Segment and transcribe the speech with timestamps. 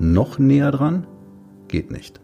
[0.00, 1.08] Noch näher dran?
[1.66, 2.20] Geht nicht.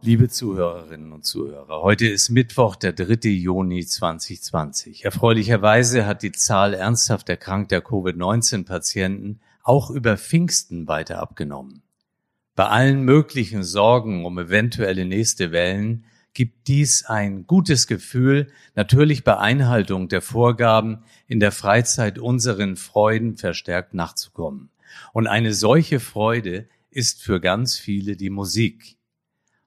[0.00, 3.28] Liebe Zuhörerinnen und Zuhörer, heute ist Mittwoch, der 3.
[3.28, 5.04] Juni 2020.
[5.04, 11.82] Erfreulicherweise hat die Zahl ernsthaft erkrankter Covid-19-Patienten auch über Pfingsten weiter abgenommen.
[12.56, 19.36] Bei allen möglichen Sorgen um eventuelle nächste Wellen gibt dies ein gutes Gefühl, natürlich bei
[19.38, 24.70] Einhaltung der Vorgaben in der Freizeit unseren Freuden verstärkt nachzukommen.
[25.12, 28.96] Und eine solche Freude ist für ganz viele die Musik.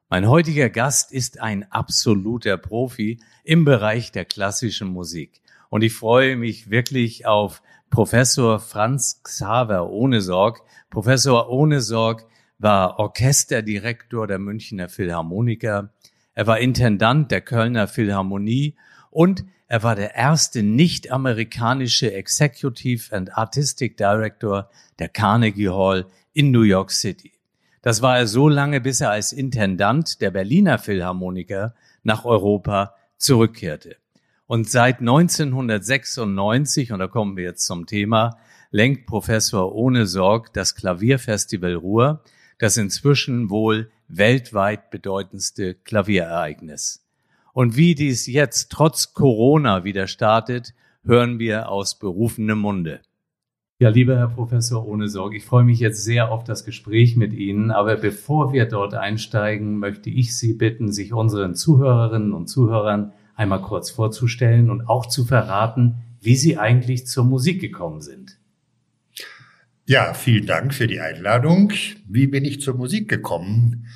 [0.09, 5.41] Mein heutiger Gast ist ein absoluter Profi im Bereich der klassischen Musik.
[5.69, 10.61] Und ich freue mich wirklich auf Professor Franz Xaver Ohnesorg.
[10.89, 12.27] Professor Ohnesorg
[12.59, 15.91] war Orchesterdirektor der Münchner Philharmoniker.
[16.35, 18.75] Er war Intendant der Kölner Philharmonie
[19.11, 26.61] und er war der erste nicht-amerikanische Executive and Artistic Director der Carnegie Hall in New
[26.61, 27.31] York City.
[27.81, 33.97] Das war er so lange, bis er als Intendant der Berliner Philharmoniker nach Europa zurückkehrte.
[34.47, 38.37] Und seit 1996, und da kommen wir jetzt zum Thema,
[38.71, 42.23] lenkt Professor Ohne Sorg das Klavierfestival Ruhr,
[42.57, 47.05] das inzwischen wohl weltweit bedeutendste Klavierereignis.
[47.53, 53.01] Und wie dies jetzt trotz Corona wieder startet, hören wir aus berufenem Munde.
[53.79, 57.33] Ja, lieber Herr Professor ohne Sorge, ich freue mich jetzt sehr auf das Gespräch mit
[57.33, 57.71] Ihnen.
[57.71, 63.61] Aber bevor wir dort einsteigen, möchte ich Sie bitten, sich unseren Zuhörerinnen und Zuhörern einmal
[63.61, 68.37] kurz vorzustellen und auch zu verraten, wie Sie eigentlich zur Musik gekommen sind.
[69.85, 71.73] Ja, vielen Dank für die Einladung.
[72.07, 73.87] Wie bin ich zur Musik gekommen?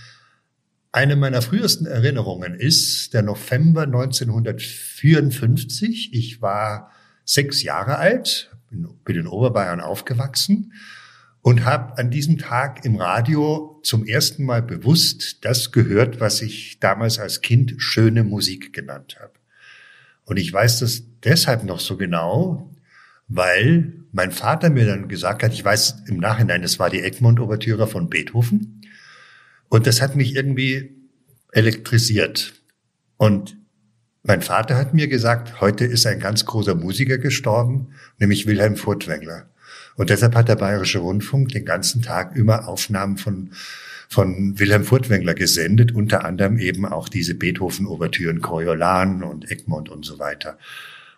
[0.92, 6.14] Eine meiner frühesten Erinnerungen ist der November 1954.
[6.14, 6.92] Ich war
[7.26, 10.74] sechs Jahre alt, bin in Oberbayern aufgewachsen
[11.42, 16.80] und habe an diesem Tag im Radio zum ersten Mal bewusst das gehört, was ich
[16.80, 19.34] damals als Kind schöne Musik genannt habe.
[20.26, 22.74] Und ich weiß das deshalb noch so genau,
[23.30, 27.88] weil mein Vater mir dann gesagt hat, ich weiß im Nachhinein, das war die Egmont-Ouvertüre
[27.88, 28.77] von Beethoven.
[29.70, 30.96] Und das hat mich irgendwie
[31.52, 32.54] elektrisiert.
[33.18, 33.58] Und
[34.24, 39.50] mein Vater hat mir gesagt, heute ist ein ganz großer Musiker gestorben, nämlich Wilhelm Furtwängler.
[39.96, 43.52] Und deshalb hat der Bayerische Rundfunk den ganzen Tag immer Aufnahmen von,
[44.10, 50.20] von Wilhelm Furtwängler gesendet, unter anderem eben auch diese Beethoven-Ouvertüren, Coriolan und Egmont und so
[50.20, 50.58] weiter.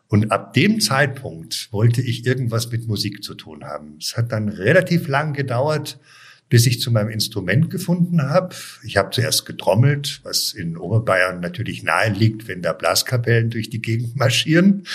[0.07, 3.97] Und ab dem Zeitpunkt wollte ich irgendwas mit Musik zu tun haben.
[3.99, 5.99] Es hat dann relativ lang gedauert,
[6.49, 8.55] bis ich zu meinem Instrument gefunden habe.
[8.83, 13.81] Ich habe zuerst getrommelt, was in Oberbayern natürlich nahe liegt, wenn da Blaskapellen durch die
[13.81, 14.85] Gegend marschieren.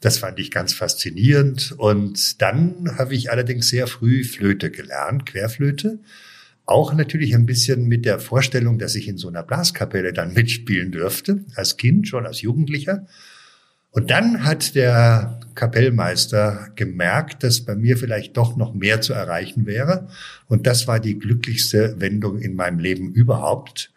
[0.00, 1.74] Das fand ich ganz faszinierend.
[1.76, 6.00] Und dann habe ich allerdings sehr früh Flöte gelernt, Querflöte.
[6.64, 10.92] Auch natürlich ein bisschen mit der Vorstellung, dass ich in so einer Blaskapelle dann mitspielen
[10.92, 13.06] dürfte, als Kind, schon als Jugendlicher.
[13.92, 19.66] Und dann hat der Kapellmeister gemerkt, dass bei mir vielleicht doch noch mehr zu erreichen
[19.66, 20.08] wäre.
[20.48, 23.92] Und das war die glücklichste Wendung in meinem Leben überhaupt.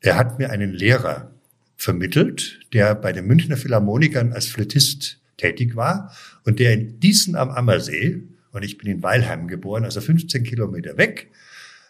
[0.00, 1.30] Er hat mir einen Lehrer
[1.76, 6.14] vermittelt, der bei den Münchner Philharmonikern als Flötist tätig war
[6.44, 10.96] und der in Diesen am Ammersee, und ich bin in Weilheim geboren, also 15 Kilometer
[10.96, 11.30] weg,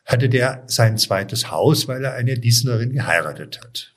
[0.05, 3.95] hatte der sein zweites Haus, weil er eine Diesenerin geheiratet hat.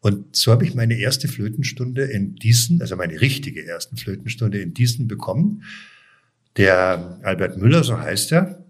[0.00, 4.72] Und so habe ich meine erste Flötenstunde in Diesen, also meine richtige erste Flötenstunde in
[4.72, 5.62] Diesen bekommen.
[6.56, 8.64] Der Albert Müller, so heißt er,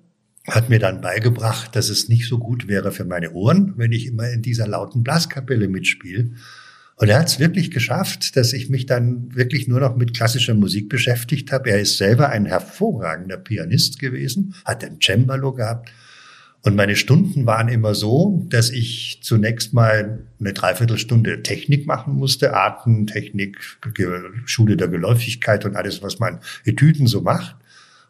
[0.46, 4.06] hat mir dann beigebracht, dass es nicht so gut wäre für meine Ohren, wenn ich
[4.06, 6.32] immer in dieser lauten Blaskapelle mitspiele.
[6.96, 10.54] Und er hat es wirklich geschafft, dass ich mich dann wirklich nur noch mit klassischer
[10.54, 11.70] Musik beschäftigt habe.
[11.70, 15.92] Er ist selber ein hervorragender Pianist gewesen, hat ein Cembalo gehabt
[16.62, 22.54] und meine Stunden waren immer so, dass ich zunächst mal eine Dreiviertelstunde Technik machen musste,
[22.54, 23.56] Artentechnik,
[24.44, 27.56] Schule der Geläufigkeit und alles, was man Etüden so macht.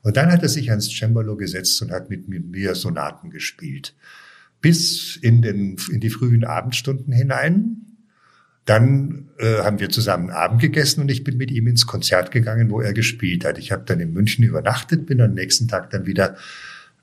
[0.02, 3.94] Und dann hat er sich ans Cembalo gesetzt und hat mit mir Sonaten gespielt.
[4.61, 7.76] Bis in, den, in die frühen Abendstunden hinein.
[8.64, 12.70] dann äh, haben wir zusammen Abend gegessen und ich bin mit ihm ins Konzert gegangen,
[12.70, 13.58] wo er gespielt hat.
[13.58, 16.37] Ich habe dann in München übernachtet, bin am nächsten Tag dann wieder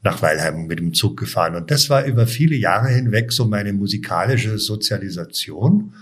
[0.04, 1.56] nach Weilheim mit dem Zug gefahren.
[1.56, 5.94] Und das war über viele Jahre hinweg so meine musikalische Sozialisation.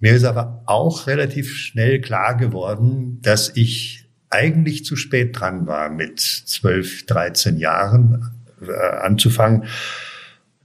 [0.00, 5.88] Mir ist aber auch relativ schnell klar geworden, dass ich eigentlich zu spät dran war,
[5.88, 8.30] mit 12, 13 Jahren
[8.60, 9.64] äh, anzufangen,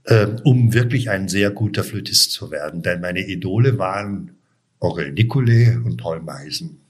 [0.04, 2.82] äh, um wirklich ein sehr guter Flötist zu werden.
[2.82, 4.32] Denn meine Idole waren
[4.78, 6.83] Orel Nicolai und Paul Meisen.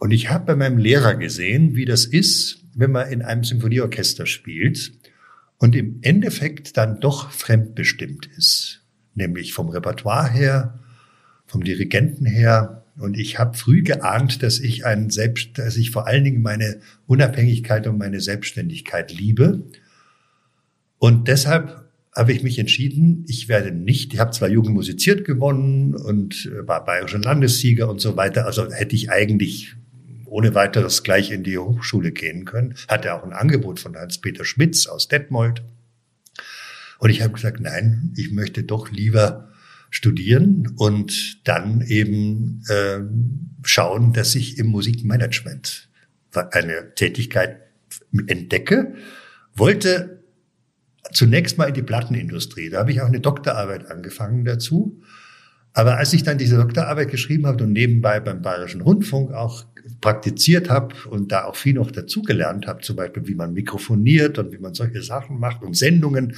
[0.00, 4.24] Und ich habe bei meinem Lehrer gesehen, wie das ist, wenn man in einem Symphonieorchester
[4.24, 4.92] spielt
[5.58, 8.82] und im Endeffekt dann doch fremdbestimmt ist,
[9.14, 10.80] nämlich vom Repertoire her,
[11.46, 12.82] vom Dirigenten her.
[12.98, 16.80] Und ich habe früh geahnt, dass ich ein Selbst, dass ich vor allen Dingen meine
[17.06, 19.64] Unabhängigkeit und meine Selbstständigkeit liebe.
[20.98, 21.84] Und deshalb
[22.16, 26.86] habe ich mich entschieden, ich werde nicht, ich habe zwar Jugend musiziert gewonnen und war
[26.86, 29.76] bayerischer Landessieger und so weiter, also hätte ich eigentlich
[30.30, 32.74] ohne weiteres gleich in die Hochschule gehen können.
[32.88, 35.62] Hatte auch ein Angebot von Hans-Peter Schmitz aus Detmold.
[36.98, 39.50] Und ich habe gesagt, nein, ich möchte doch lieber
[39.90, 43.00] studieren und dann eben äh,
[43.64, 45.88] schauen, dass ich im Musikmanagement
[46.32, 47.62] eine Tätigkeit
[48.28, 48.94] entdecke.
[49.56, 50.22] Wollte
[51.12, 52.70] zunächst mal in die Plattenindustrie.
[52.70, 55.02] Da habe ich auch eine Doktorarbeit angefangen dazu.
[55.72, 59.66] Aber als ich dann diese Doktorarbeit geschrieben habe und nebenbei beim Bayerischen Rundfunk auch
[60.00, 64.52] praktiziert habe und da auch viel noch dazugelernt habe, zum Beispiel wie man mikrofoniert und
[64.52, 66.34] wie man solche Sachen macht und Sendungen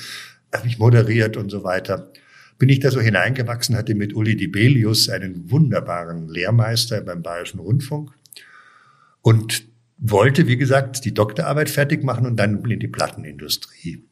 [0.54, 2.12] habe ich moderiert und so weiter,
[2.58, 8.10] bin ich da so hineingewachsen, hatte mit Uli Dibelius einen wunderbaren Lehrmeister beim Bayerischen Rundfunk
[9.22, 9.64] und
[9.98, 14.04] wollte, wie gesagt, die Doktorarbeit fertig machen und dann in die Plattenindustrie.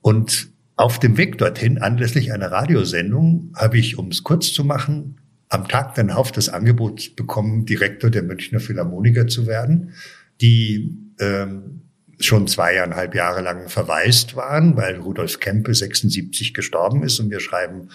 [0.00, 5.18] Und auf dem Weg dorthin, anlässlich einer Radiosendung, habe ich, um es kurz zu machen,
[5.48, 9.94] am Tag darauf das Angebot bekommen, Direktor der Münchner Philharmoniker zu werden,
[10.40, 11.82] die ähm,
[12.18, 17.88] schon zweieinhalb Jahre lang verwaist waren, weil Rudolf Kempe 76 gestorben ist und wir schreiben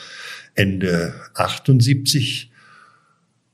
[0.55, 2.51] Ende 78.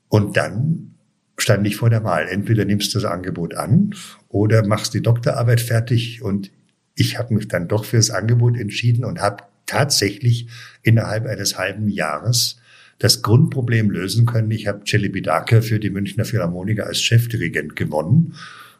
[0.09, 0.95] Und dann
[1.37, 2.27] stand ich vor der Wahl.
[2.27, 3.93] Entweder nimmst du das Angebot an
[4.29, 6.21] oder machst die Doktorarbeit fertig.
[6.21, 6.51] Und
[6.97, 10.47] ich habe mich dann doch für das Angebot entschieden und habe tatsächlich
[10.83, 12.59] innerhalb eines halben Jahres
[12.99, 14.49] das Grundproblem lösen können.
[14.51, 18.33] Ich habe Celibidache für die Münchner Philharmoniker als Chefdirigent gewonnen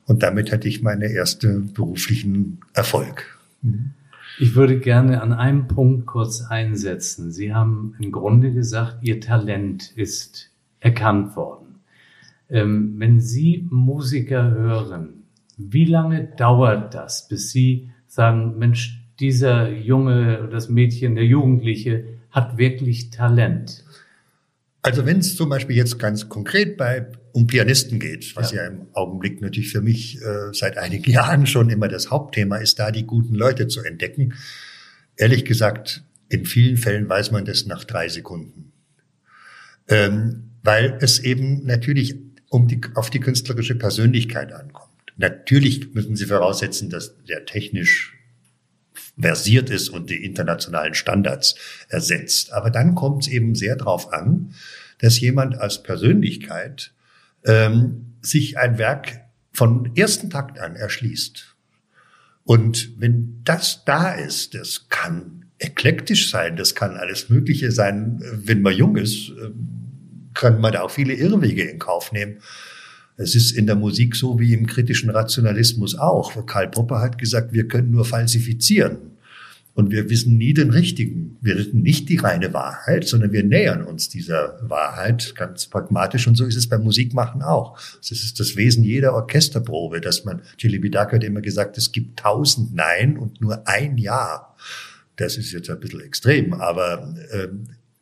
[0.06, 3.38] und damit hatte ich meine erste beruflichen Erfolg.
[4.40, 7.32] Ich würde gerne an einem Punkt kurz einsetzen.
[7.32, 11.80] Sie haben im Grunde gesagt, Ihr Talent ist erkannt worden.
[12.50, 15.24] Ähm, wenn Sie Musiker hören,
[15.58, 22.58] wie lange dauert das, bis Sie sagen, Mensch, dieser Junge, das Mädchen, der Jugendliche hat
[22.58, 23.86] wirklich Talent?
[24.82, 28.70] Also wenn es zum Beispiel jetzt ganz konkret bei um Pianisten geht, was ja, ja
[28.70, 32.92] im Augenblick natürlich für mich äh, seit einigen Jahren schon immer das Hauptthema ist, da
[32.92, 34.34] die guten Leute zu entdecken.
[35.16, 38.72] Ehrlich gesagt, in vielen Fällen weiß man das nach drei Sekunden.
[39.88, 42.16] Ähm, weil es eben natürlich
[42.50, 44.87] um die, auf die künstlerische Persönlichkeit ankommt.
[45.18, 48.14] Natürlich müssen Sie voraussetzen, dass der technisch
[49.20, 51.56] versiert ist und die internationalen Standards
[51.90, 52.54] ersetzt.
[52.54, 54.54] Aber dann kommt es eben sehr darauf an,
[55.00, 56.94] dass jemand als Persönlichkeit
[57.46, 59.22] ähm, sich ein Werk
[59.54, 61.56] von ersten Takt an erschließt.
[62.44, 68.22] Und wenn das da ist, das kann eklektisch sein, das kann alles Mögliche sein.
[68.22, 72.38] Wenn man jung ist, ähm, kann man da auch viele Irrwege in Kauf nehmen.
[73.18, 76.46] Es ist in der Musik so wie im kritischen Rationalismus auch.
[76.46, 78.98] Karl Popper hat gesagt, wir können nur falsifizieren.
[79.74, 81.38] Und wir wissen nie den richtigen.
[81.40, 86.28] Wir wissen nicht die reine Wahrheit, sondern wir nähern uns dieser Wahrheit ganz pragmatisch.
[86.28, 87.78] Und so ist es beim Musikmachen auch.
[88.00, 92.18] Das ist das Wesen jeder Orchesterprobe, dass man, Chili Bidak hat immer gesagt, es gibt
[92.20, 94.56] tausend Nein und nur ein Ja.
[95.16, 97.48] Das ist jetzt ein bisschen extrem, aber äh,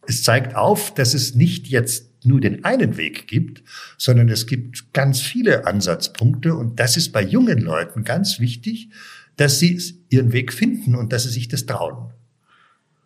[0.08, 3.64] es zeigt auf, dass es nicht jetzt nur den einen Weg gibt,
[3.98, 6.56] sondern es gibt ganz viele Ansatzpunkte.
[6.56, 8.90] Und das ist bei jungen Leuten ganz wichtig,
[9.38, 9.80] dass sie
[10.10, 12.12] ihren Weg finden und dass sie sich das trauen.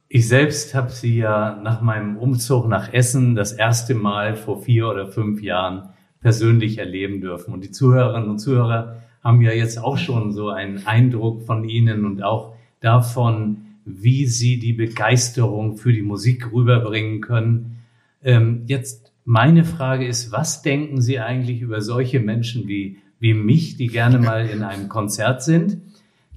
[0.07, 4.87] Ich selbst habe sie ja nach meinem Umzug nach Essen das erste Mal vor vier
[4.87, 7.53] oder fünf Jahren persönlich erleben dürfen.
[7.53, 12.05] Und die Zuhörerinnen und Zuhörer haben ja jetzt auch schon so einen Eindruck von Ihnen
[12.05, 17.79] und auch davon, wie Sie die Begeisterung für die Musik rüberbringen können.
[18.23, 23.77] Ähm, jetzt meine Frage ist, was denken Sie eigentlich über solche Menschen wie, wie mich,
[23.77, 25.81] die gerne mal in einem Konzert sind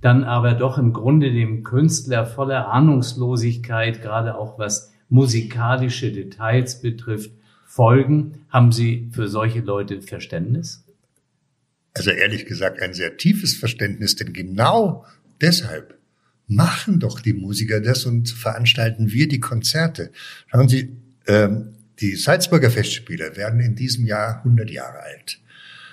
[0.02, 7.30] dann aber doch im Grunde dem Künstler voller Ahnungslosigkeit, gerade auch was musikalische Details betrifft,
[7.64, 8.44] folgen.
[8.50, 10.84] Haben Sie für solche Leute Verständnis?
[11.94, 15.06] Also ehrlich gesagt ein sehr tiefes Verständnis, denn genau
[15.40, 15.98] deshalb
[16.48, 20.10] machen doch die Musiker das und veranstalten wir die Konzerte.
[20.48, 20.96] Schauen Sie,
[21.28, 25.38] ähm, die Salzburger Festspiele werden in diesem Jahr 100 Jahre alt.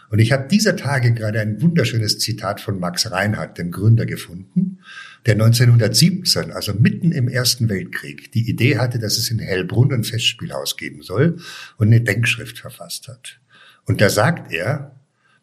[0.10, 4.80] Und ich habe dieser Tage gerade ein wunderschönes Zitat von Max Reinhardt, dem Gründer, gefunden,
[5.28, 10.04] der 1917, also mitten im Ersten Weltkrieg, die Idee hatte, dass es in Hellbrunn ein
[10.04, 11.38] Festspielhaus geben soll
[11.78, 13.40] und eine Denkschrift verfasst hat.
[13.86, 15.00] Und da sagt er,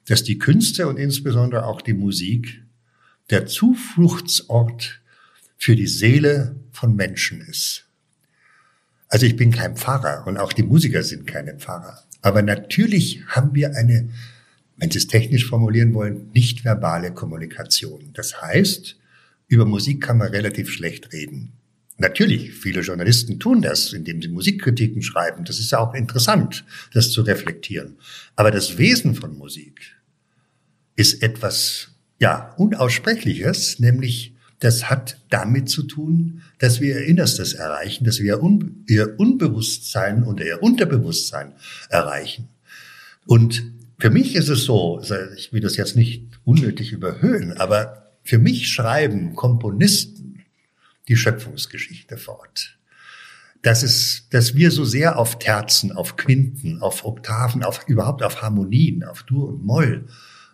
[0.06, 2.62] dass die Künste und insbesondere auch die Musik
[3.30, 5.00] der Zufluchtsort
[5.56, 7.85] für die Seele von Menschen ist.
[9.08, 12.02] Also ich bin kein Pfarrer und auch die Musiker sind keine Pfarrer.
[12.22, 14.08] Aber natürlich haben wir eine,
[14.76, 18.10] wenn Sie es technisch formulieren wollen, nicht verbale Kommunikation.
[18.14, 18.96] Das heißt,
[19.48, 21.52] über Musik kann man relativ schlecht reden.
[21.98, 25.44] Natürlich, viele Journalisten tun das, indem sie Musikkritiken schreiben.
[25.44, 27.96] Das ist ja auch interessant, das zu reflektieren.
[28.34, 29.96] Aber das Wesen von Musik
[30.94, 38.04] ist etwas, ja, unaussprechliches, nämlich das hat damit zu tun, dass wir ihr Innerstes erreichen,
[38.04, 38.40] dass wir
[38.86, 41.52] ihr Unbewusstsein und ihr Unterbewusstsein
[41.90, 42.48] erreichen.
[43.26, 43.64] Und
[43.98, 45.02] für mich ist es so,
[45.36, 50.44] ich will das jetzt nicht unnötig überhöhen, aber für mich schreiben Komponisten
[51.08, 52.78] die Schöpfungsgeschichte fort.
[53.62, 58.42] Das ist, dass wir so sehr auf Terzen, auf Quinten, auf Oktaven, auf, überhaupt auf
[58.42, 60.06] Harmonien, auf Dur und Moll,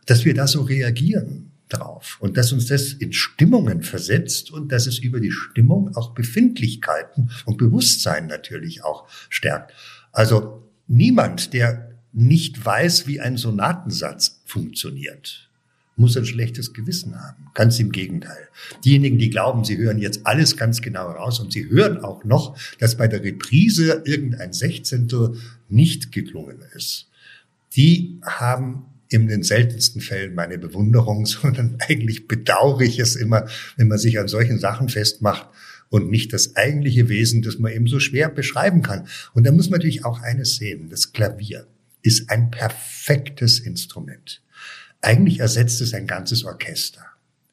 [0.07, 4.87] dass wir da so reagieren drauf und dass uns das in Stimmungen versetzt und dass
[4.87, 9.73] es über die Stimmung auch Befindlichkeiten und Bewusstsein natürlich auch stärkt.
[10.13, 15.49] Also niemand, der nicht weiß, wie ein Sonatensatz funktioniert,
[15.97, 17.47] muss ein schlechtes Gewissen haben.
[17.55, 18.49] Ganz im Gegenteil.
[18.85, 22.57] Diejenigen, die glauben, sie hören jetzt alles ganz genau raus und sie hören auch noch,
[22.79, 25.37] dass bei der Reprise irgendein Sechzehntel
[25.69, 27.09] nicht geklungen ist,
[27.75, 33.89] die haben in den seltensten Fällen meine Bewunderung, sondern eigentlich bedauere ich es immer, wenn
[33.89, 35.49] man sich an solchen Sachen festmacht
[35.89, 39.07] und nicht das eigentliche Wesen, das man eben so schwer beschreiben kann.
[39.35, 40.89] Und da muss man natürlich auch eines sehen.
[40.89, 41.67] Das Klavier
[42.01, 44.43] ist ein perfektes Instrument.
[45.03, 47.05] Eigentlich ersetzt es ein ganzes Orchester.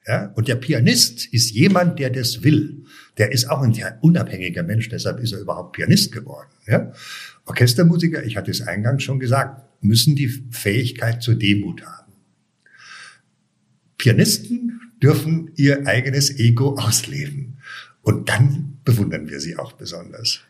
[0.08, 0.32] Ja?
[0.36, 2.84] Und der Pianist ist jemand, der das will.
[3.18, 6.50] Der ist auch ein unabhängiger Mensch, deshalb ist er überhaupt Pianist geworden.
[6.66, 6.94] Ja?
[7.46, 12.14] Orchestermusiker, ich hatte es eingangs schon gesagt, müssen die Fähigkeit zur Demut haben.
[13.98, 17.58] Pianisten dürfen ihr eigenes Ego ausleben.
[18.02, 20.42] Und dann bewundern wir sie auch besonders.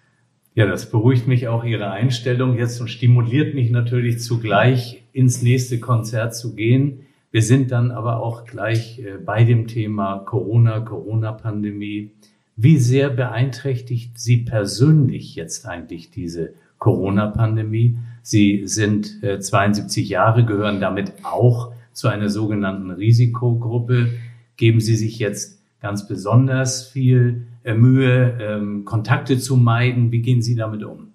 [0.55, 5.79] Ja, das beruhigt mich auch Ihre Einstellung jetzt und stimuliert mich natürlich zugleich ins nächste
[5.79, 7.01] Konzert zu gehen.
[7.31, 12.12] Wir sind dann aber auch gleich äh, bei dem Thema Corona, Corona-Pandemie.
[12.55, 17.98] Wie sehr beeinträchtigt Sie persönlich jetzt eigentlich diese Corona-Pandemie?
[18.21, 24.13] Sie sind 72 äh, Jahre, gehören damit auch zu einer sogenannten Risikogruppe.
[24.57, 30.11] Geben Sie sich jetzt ganz besonders viel äh, Mühe, ähm, Kontakte zu meiden?
[30.11, 31.13] Wie gehen Sie damit um?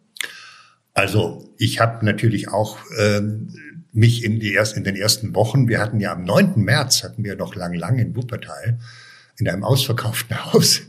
[0.93, 3.49] Also ich habe natürlich auch ähm,
[3.93, 6.55] mich in, die erst, in den ersten Wochen, wir hatten ja am 9.
[6.57, 8.79] März, hatten wir noch lang, lang in Wuppertal,
[9.39, 10.83] in einem ausverkauften Haus,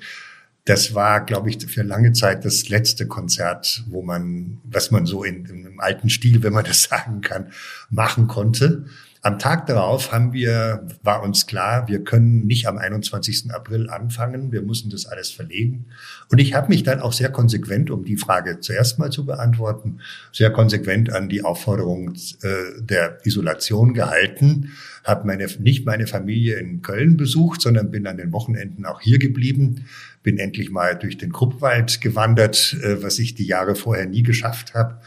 [0.65, 5.23] das war, glaube ich, für lange Zeit das letzte Konzert, wo man, was man so
[5.23, 7.51] in, in einem alten Stil, wenn man das sagen kann,
[7.89, 8.85] machen konnte.
[9.25, 13.49] Am Tag darauf haben wir, war uns klar, wir können nicht am 21.
[13.49, 15.85] April anfangen, wir müssen das alles verlegen.
[16.29, 19.97] Und ich habe mich dann auch sehr konsequent, um die Frage zuerst mal zu beantworten,
[20.31, 22.13] sehr konsequent an die Aufforderung
[22.43, 28.17] äh, der Isolation gehalten, habe meine, nicht meine Familie in Köln besucht, sondern bin an
[28.17, 29.85] den Wochenenden auch hier geblieben,
[30.21, 34.75] bin endlich mal durch den Kruppwald gewandert, äh, was ich die Jahre vorher nie geschafft
[34.75, 34.99] habe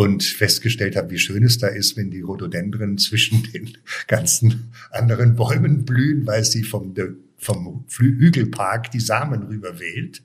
[0.00, 3.76] und festgestellt habe, wie schön es da ist, wenn die Rhododendren zwischen den
[4.06, 6.94] ganzen anderen Bäumen blühen, weil sie vom,
[7.36, 10.22] vom Hügelpark die Samen rüberwählt.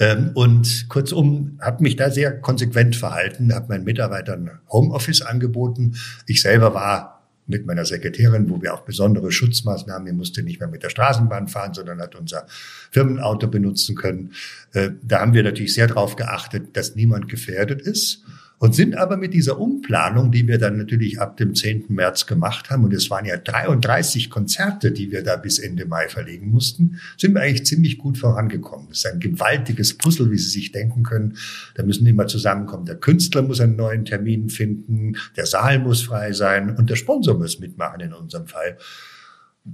[0.00, 5.94] Ähm, und kurzum, habe mich da sehr konsequent verhalten, habe meinen Mitarbeitern Homeoffice angeboten.
[6.26, 10.70] Ich selber war mit meiner Sekretärin, wo wir auch besondere Schutzmaßnahmen, wir mussten nicht mehr
[10.70, 12.46] mit der Straßenbahn fahren, sondern hat unser
[12.90, 14.32] Firmenauto benutzen können.
[14.72, 18.24] Äh, da haben wir natürlich sehr darauf geachtet, dass niemand gefährdet ist
[18.62, 21.86] und sind aber mit dieser Umplanung, die wir dann natürlich ab dem 10.
[21.88, 26.06] März gemacht haben, und es waren ja 33 Konzerte, die wir da bis Ende Mai
[26.08, 28.86] verlegen mussten, sind wir eigentlich ziemlich gut vorangekommen.
[28.88, 31.36] Das ist ein gewaltiges Puzzle, wie Sie sich denken können.
[31.74, 32.86] Da müssen immer zusammenkommen.
[32.86, 37.36] Der Künstler muss einen neuen Termin finden, der Saal muss frei sein und der Sponsor
[37.36, 38.78] muss mitmachen in unserem Fall.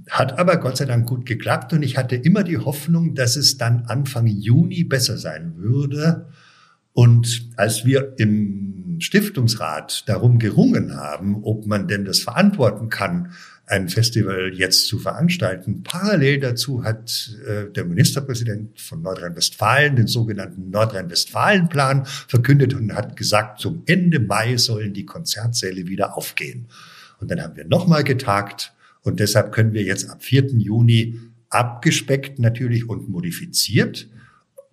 [0.09, 3.59] Hat aber Gott sei Dank gut geklappt und ich hatte immer die Hoffnung, dass es
[3.59, 6.25] dann Anfang Juni besser sein würde.
[6.93, 13.31] Und als wir im Stiftungsrat darum gerungen haben, ob man denn das verantworten kann,
[13.69, 15.83] ein Festival jetzt zu veranstalten.
[15.83, 23.59] Parallel dazu hat äh, der Ministerpräsident von Nordrhein-Westfalen den sogenannten Nordrhein-Westfalen-Plan verkündet und hat gesagt,
[23.59, 26.67] zum Ende Mai sollen die Konzertsäle wieder aufgehen.
[27.19, 30.47] Und dann haben wir nochmal getagt und deshalb können wir jetzt ab 4.
[30.57, 34.07] Juni abgespeckt natürlich und modifiziert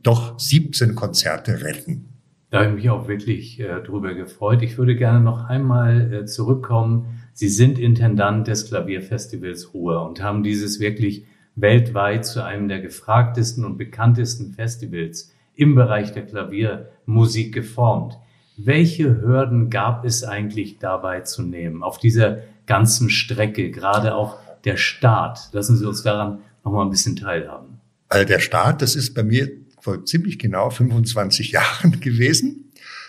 [0.03, 2.16] doch 17 Konzerte retten.
[2.57, 4.63] Da habe ich mich auch wirklich äh, drüber gefreut.
[4.63, 10.43] Ich würde gerne noch einmal äh, zurückkommen Sie sind Intendant des Klavierfestivals Ruhr und haben
[10.43, 18.17] dieses wirklich weltweit zu einem der gefragtesten und bekanntesten Festivals im Bereich der Klaviermusik geformt.
[18.57, 24.79] Welche Hürden gab es eigentlich dabei zu nehmen auf dieser ganzen Strecke, gerade auch der
[24.79, 25.51] Start?
[25.53, 27.81] Lassen Sie uns daran noch mal ein bisschen teilhaben.
[28.09, 29.47] Also der Start, das ist bei mir
[29.87, 32.63] vor ziemlich genau 25 Jahren gewesen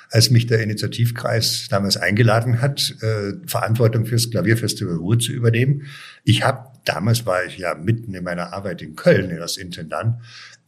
[0.10, 5.84] als mich der Initiativkreis damals eingeladen hat, äh, Verantwortung fürs Klavierfestival Ruhr zu übernehmen.
[6.24, 10.16] Ich habe, damals war ich ja mitten in meiner Arbeit in Köln als Intendant,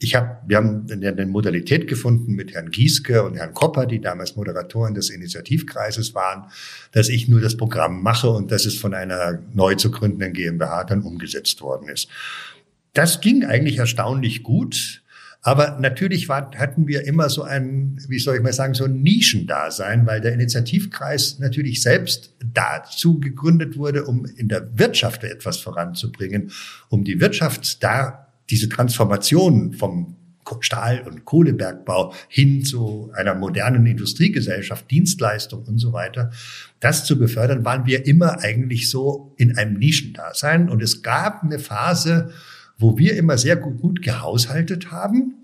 [0.01, 4.37] ich habe, wir haben eine Modalität gefunden mit Herrn Gieske und Herrn Kopper, die damals
[4.37, 6.45] Moderatoren des Initiativkreises waren,
[6.93, 10.85] dass ich nur das Programm mache und dass es von einer neu zu gründenden GmbH
[10.85, 12.07] dann umgesetzt worden ist.
[12.93, 15.03] Das ging eigentlich erstaunlich gut.
[15.41, 19.01] Aber natürlich war, hatten wir immer so ein, wie soll ich mal sagen, so ein
[19.01, 26.51] Nischendasein, weil der Initiativkreis natürlich selbst dazu gegründet wurde, um in der Wirtschaft etwas voranzubringen,
[26.89, 30.17] um die Wirtschaft da diese Transformation vom
[30.61, 36.31] Stahl- und Kohlebergbau hin zu einer modernen Industriegesellschaft, Dienstleistung und so weiter,
[36.79, 40.69] das zu befördern, waren wir immer eigentlich so in einem Nischendasein.
[40.69, 42.31] Und es gab eine Phase,
[42.79, 45.35] wo wir immer sehr gut, gut gehaushaltet haben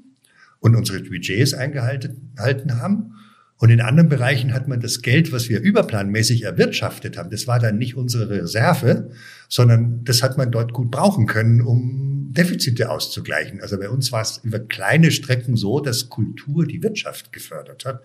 [0.60, 3.12] und unsere Budgets eingehalten haben.
[3.58, 7.60] Und in anderen Bereichen hat man das Geld, was wir überplanmäßig erwirtschaftet haben, das war
[7.60, 9.12] dann nicht unsere Reserve,
[9.48, 13.62] sondern das hat man dort gut brauchen können, um Defizite auszugleichen.
[13.62, 18.02] Also bei uns war es über kleine Strecken so, dass Kultur die Wirtschaft gefördert hat.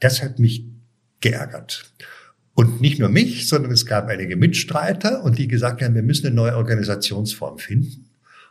[0.00, 0.64] Das hat mich
[1.20, 1.90] geärgert.
[2.54, 6.26] Und nicht nur mich, sondern es gab einige Mitstreiter und die gesagt haben, wir müssen
[6.26, 8.07] eine neue Organisationsform finden.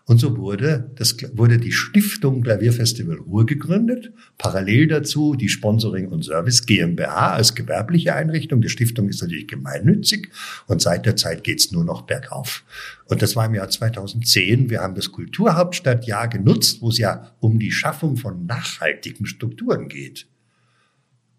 [0.10, 4.13] Und so wurde, das, wurde die Stiftung Klavierfestival Ruhr gegründet.
[4.38, 8.62] Parallel dazu die Sponsoring und Service GmbH als gewerbliche Einrichtung.
[8.62, 10.30] Die Stiftung ist natürlich gemeinnützig
[10.67, 12.63] und seit der Zeit geht's nur noch bergauf.
[13.10, 14.70] Und das war im Jahr 2010.
[14.70, 20.26] Wir haben das Kulturhauptstadtjahr genutzt, wo es ja um die Schaffung von nachhaltigen Strukturen geht.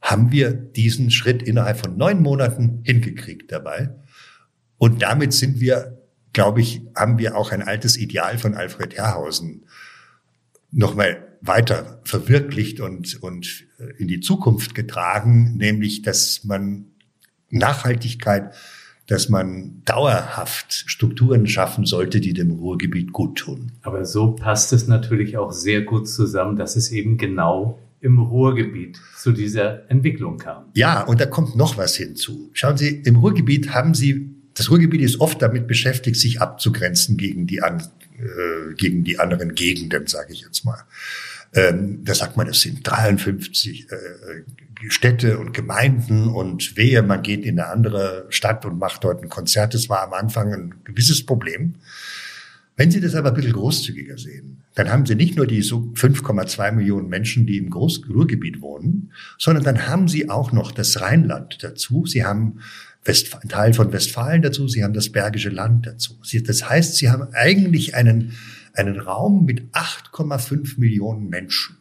[0.03, 3.95] Haben wir diesen Schritt innerhalb von neun Monaten hingekriegt dabei.
[4.77, 5.98] Und damit sind wir
[6.39, 9.65] glaube ich, haben wir auch ein altes Ideal von Alfred Herrhausen
[10.71, 16.85] nochmal weiter verwirklicht und, und äh, in die Zukunft getragen, nämlich, dass man
[17.51, 18.55] Nachhaltigkeit,
[19.09, 23.73] dass man dauerhaft Strukturen schaffen sollte, die dem Ruhrgebiet gut tun.
[23.83, 29.01] Aber so passt es natürlich auch sehr gut zusammen, dass es eben genau im Ruhrgebiet
[29.17, 30.67] zu dieser Entwicklung kam.
[30.75, 32.51] Ja, und da kommt noch was hinzu.
[32.53, 37.47] Schauen Sie, im Ruhrgebiet haben Sie das Ruhrgebiet ist oft damit beschäftigt, sich abzugrenzen gegen
[37.47, 37.81] die, an,
[38.19, 40.83] äh, gegen die anderen Gegenden, sage ich jetzt mal.
[41.55, 43.97] Ähm, da sagt man, es sind 53 äh,
[44.89, 49.29] Städte und Gemeinden und wehe, man geht in eine andere Stadt und macht dort ein
[49.29, 49.75] Konzert.
[49.75, 51.77] Das war am Anfang ein gewisses Problem.
[52.77, 55.93] Wenn Sie das aber ein bisschen großzügiger sehen, dann haben Sie nicht nur die so
[55.95, 61.63] 5,2 Millionen Menschen, die im Großruhrgebiet wohnen, sondern dann haben Sie auch noch das Rheinland
[61.63, 62.07] dazu.
[62.07, 62.61] Sie haben
[63.09, 66.21] West, ein Teil von Westfalen dazu, sie haben das Bergische Land dazu.
[66.23, 68.35] Sie, das heißt, sie haben eigentlich einen,
[68.75, 71.79] einen Raum mit 8,5 Millionen Menschen,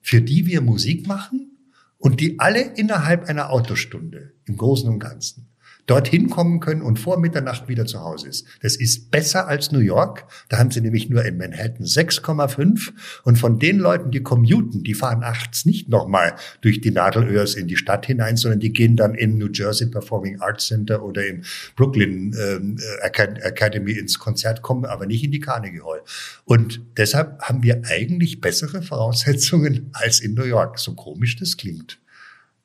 [0.00, 1.58] für die wir Musik machen
[1.98, 5.49] und die alle innerhalb einer Autostunde im Großen und Ganzen
[5.90, 8.46] dorthin kommen können und vor Mitternacht wieder zu Hause ist.
[8.62, 10.24] Das ist besser als New York.
[10.48, 12.92] Da haben sie nämlich nur in Manhattan 6,5.
[13.24, 17.66] Und von den Leuten, die commuten, die fahren nachts nicht nochmal durch die Nadelöhrs in
[17.66, 21.42] die Stadt hinein, sondern die gehen dann in New Jersey Performing Arts Center oder im
[21.74, 26.02] Brooklyn ähm, Academy ins Konzert, kommen aber nicht in die Carnegie Hall.
[26.44, 31.98] Und deshalb haben wir eigentlich bessere Voraussetzungen als in New York, so komisch das klingt.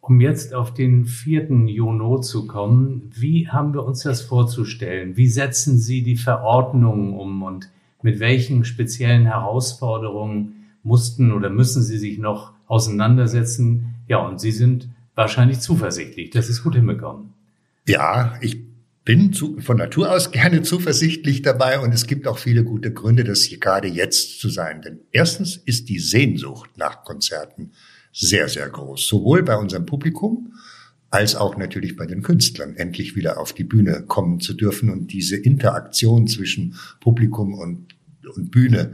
[0.07, 1.49] Um jetzt auf den 4.
[1.65, 5.17] Juni zu kommen, wie haben wir uns das vorzustellen?
[5.17, 7.71] Wie setzen Sie die Verordnungen um und
[8.03, 13.95] mit welchen speziellen Herausforderungen mussten oder müssen Sie sich noch auseinandersetzen?
[14.07, 17.33] Ja, und Sie sind wahrscheinlich zuversichtlich, dass es gut hinbekommen.
[17.87, 18.59] Ja, ich
[19.05, 23.23] bin zu, von Natur aus gerne zuversichtlich dabei und es gibt auch viele gute Gründe,
[23.23, 24.83] das hier gerade jetzt zu sein.
[24.83, 27.71] Denn erstens ist die Sehnsucht nach Konzerten
[28.15, 29.07] sehr, sehr groß.
[29.07, 30.53] Sowohl bei unserem Publikum
[31.09, 35.11] als auch natürlich bei den Künstlern endlich wieder auf die Bühne kommen zu dürfen und
[35.11, 37.95] diese Interaktion zwischen Publikum und,
[38.35, 38.93] und Bühne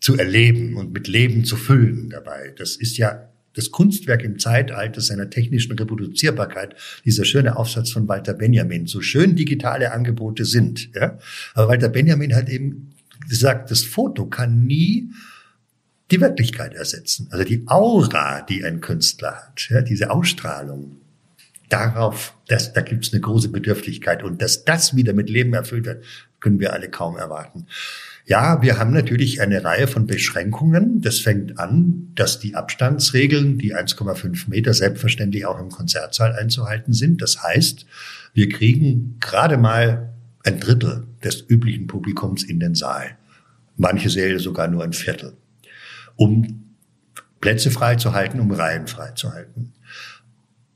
[0.00, 2.54] zu erleben und mit Leben zu füllen dabei.
[2.56, 8.34] Das ist ja das Kunstwerk im Zeitalter seiner technischen Reproduzierbarkeit, dieser schöne Aufsatz von Walter
[8.34, 10.90] Benjamin, so schön digitale Angebote sind.
[10.94, 11.18] Ja?
[11.54, 12.90] Aber Walter Benjamin hat eben
[13.28, 15.10] gesagt, das Foto kann nie
[16.14, 17.28] die Wirklichkeit ersetzen.
[17.30, 21.00] Also die Aura, die ein Künstler hat, ja, diese Ausstrahlung,
[21.68, 24.22] darauf, das, da gibt es eine große Bedürftigkeit.
[24.22, 26.04] Und dass das wieder mit Leben erfüllt wird,
[26.40, 27.66] können wir alle kaum erwarten.
[28.26, 31.00] Ja, wir haben natürlich eine Reihe von Beschränkungen.
[31.00, 37.20] Das fängt an, dass die Abstandsregeln, die 1,5 Meter selbstverständlich auch im Konzertsaal einzuhalten sind.
[37.22, 37.86] Das heißt,
[38.34, 43.16] wir kriegen gerade mal ein Drittel des üblichen Publikums in den Saal.
[43.76, 45.34] Manche Säle sogar nur ein Viertel.
[46.16, 46.76] Um
[47.40, 49.72] Plätze freizuhalten, um Reihen freizuhalten.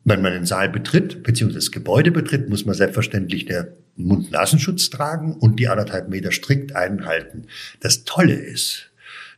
[0.04, 5.34] Wenn man den Saal betritt, beziehungsweise das Gebäude betritt, muss man selbstverständlich der Mund-Nasenschutz tragen
[5.34, 7.46] und die anderthalb Meter strikt einhalten.
[7.80, 8.90] Das Tolle ist,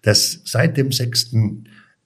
[0.02, 1.34] dass seit dem 6.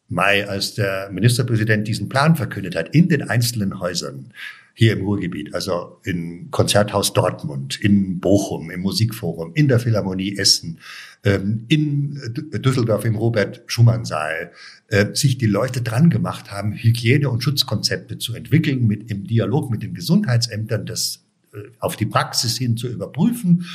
[0.08, 4.32] Mai, als der Ministerpräsident diesen Plan verkündet hat, in den einzelnen Häusern
[4.74, 10.80] hier im Ruhrgebiet, also im Konzerthaus Dortmund, in Bochum, im Musikforum, in der Philharmonie Essen,
[11.22, 12.20] ähm, in
[12.52, 14.50] Düsseldorf im Robert-Schumann-Saal,
[14.88, 19.70] äh, sich die Leute dran gemacht haben, Hygiene- und Schutzkonzepte zu entwickeln, mit im Dialog
[19.70, 23.66] mit den Gesundheitsämtern das äh, auf die Praxis hin zu überprüfen.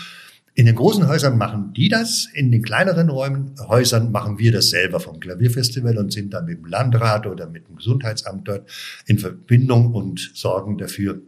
[0.55, 4.69] In den großen Häusern machen die das, in den kleineren Räumen, Häusern machen wir das
[4.69, 8.69] selber vom Klavierfestival und sind dann mit dem Landrat oder mit dem Gesundheitsamt dort
[9.05, 11.21] in Verbindung und sorgen dafür,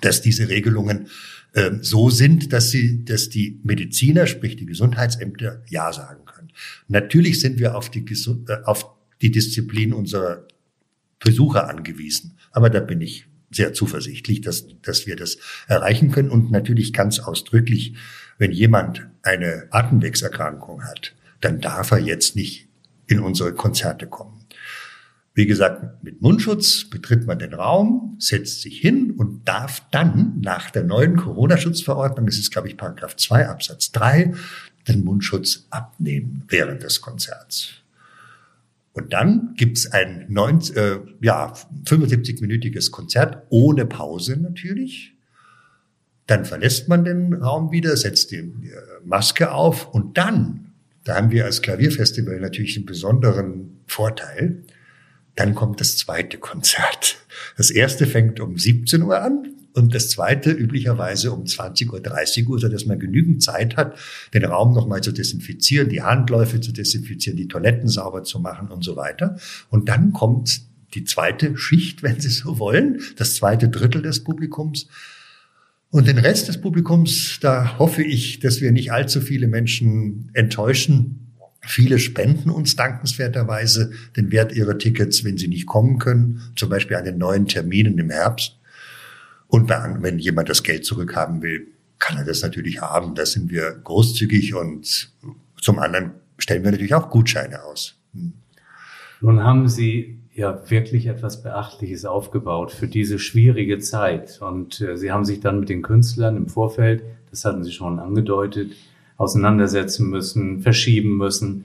[0.00, 1.08] dass diese Regelungen
[1.52, 6.50] äh, so sind, dass sie, dass die Mediziner, sprich die Gesundheitsämter, ja sagen können.
[6.88, 8.86] Natürlich sind wir auf die, äh, auf
[9.20, 10.46] die Disziplin unserer
[11.18, 16.30] Besucher angewiesen, aber da bin ich sehr zuversichtlich, dass, dass wir das erreichen können.
[16.30, 17.94] Und natürlich ganz ausdrücklich,
[18.38, 22.68] wenn jemand eine Atemwegserkrankung hat, dann darf er jetzt nicht
[23.06, 24.42] in unsere Konzerte kommen.
[25.34, 30.70] Wie gesagt, mit Mundschutz betritt man den Raum, setzt sich hin und darf dann nach
[30.70, 34.34] der neuen Corona-Schutzverordnung, das ist, glaube ich, Paragraph 2 Absatz 3,
[34.88, 37.82] den Mundschutz abnehmen während des Konzerts.
[38.92, 45.14] Und dann gibt's ein 90, äh, ja, 75-minütiges Konzert ohne Pause natürlich.
[46.32, 48.54] Dann verlässt man den Raum wieder, setzt die
[49.04, 50.72] Maske auf und dann,
[51.04, 54.62] da haben wir als Klavierfestival natürlich einen besonderen Vorteil,
[55.34, 57.18] dann kommt das zweite Konzert.
[57.58, 62.48] Das erste fängt um 17 Uhr an und das zweite üblicherweise um 20 Uhr, 30
[62.48, 63.98] Uhr, so man genügend Zeit hat,
[64.32, 68.82] den Raum nochmal zu desinfizieren, die Handläufe zu desinfizieren, die Toiletten sauber zu machen und
[68.82, 69.36] so weiter.
[69.68, 70.62] Und dann kommt
[70.94, 74.88] die zweite Schicht, wenn Sie so wollen, das zweite Drittel des Publikums.
[75.92, 81.34] Und den Rest des Publikums, da hoffe ich, dass wir nicht allzu viele Menschen enttäuschen.
[81.60, 86.96] Viele spenden uns dankenswerterweise den Wert ihrer Tickets, wenn sie nicht kommen können, zum Beispiel
[86.96, 88.58] an den neuen Terminen im Herbst.
[89.48, 91.66] Und wenn jemand das Geld zurückhaben will,
[91.98, 93.14] kann er das natürlich haben.
[93.14, 95.12] Da sind wir großzügig und
[95.60, 97.98] zum anderen stellen wir natürlich auch Gutscheine aus.
[99.20, 104.40] Nun haben Sie ja wirklich etwas Beachtliches aufgebaut für diese schwierige Zeit.
[104.40, 107.98] Und äh, Sie haben sich dann mit den Künstlern im Vorfeld, das hatten Sie schon
[107.98, 108.72] angedeutet,
[109.16, 111.64] auseinandersetzen müssen, verschieben müssen.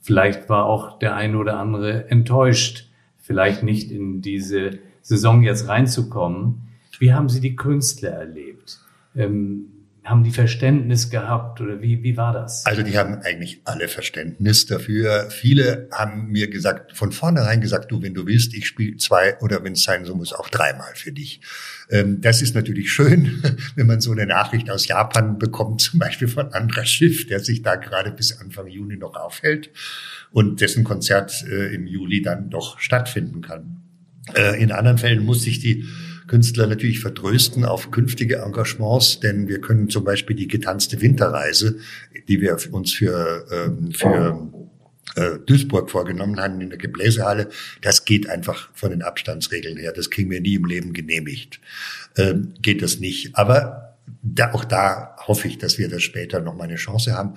[0.00, 6.68] Vielleicht war auch der eine oder andere enttäuscht, vielleicht nicht in diese Saison jetzt reinzukommen.
[6.98, 8.78] Wie haben Sie die Künstler erlebt?
[9.14, 9.66] Ähm,
[10.06, 12.64] haben die Verständnis gehabt oder wie, wie war das?
[12.64, 15.28] Also die haben eigentlich alle Verständnis dafür.
[15.30, 19.64] Viele haben mir gesagt, von vornherein gesagt, du, wenn du willst, ich spiele zwei oder
[19.64, 21.40] wenn es sein so muss, auch dreimal für dich.
[21.90, 23.42] Ähm, das ist natürlich schön,
[23.74, 27.62] wenn man so eine Nachricht aus Japan bekommt, zum Beispiel von Andra Schiff, der sich
[27.62, 29.70] da gerade bis Anfang Juni noch aufhält
[30.30, 33.82] und dessen Konzert äh, im Juli dann doch stattfinden kann.
[34.34, 35.84] Äh, in anderen Fällen muss sich die
[36.26, 41.78] Künstler natürlich vertrösten auf künftige Engagements, denn wir können zum Beispiel die getanzte Winterreise,
[42.28, 44.52] die wir uns für, ähm, für
[45.14, 47.48] äh, Duisburg vorgenommen haben in der Gebläsehalle,
[47.80, 49.92] das geht einfach von den Abstandsregeln her.
[49.92, 51.60] Das kriegen wir nie im Leben genehmigt.
[52.16, 53.36] Ähm, geht das nicht.
[53.36, 57.34] Aber da, auch da hoffe ich, dass wir das später noch mal eine Chance haben.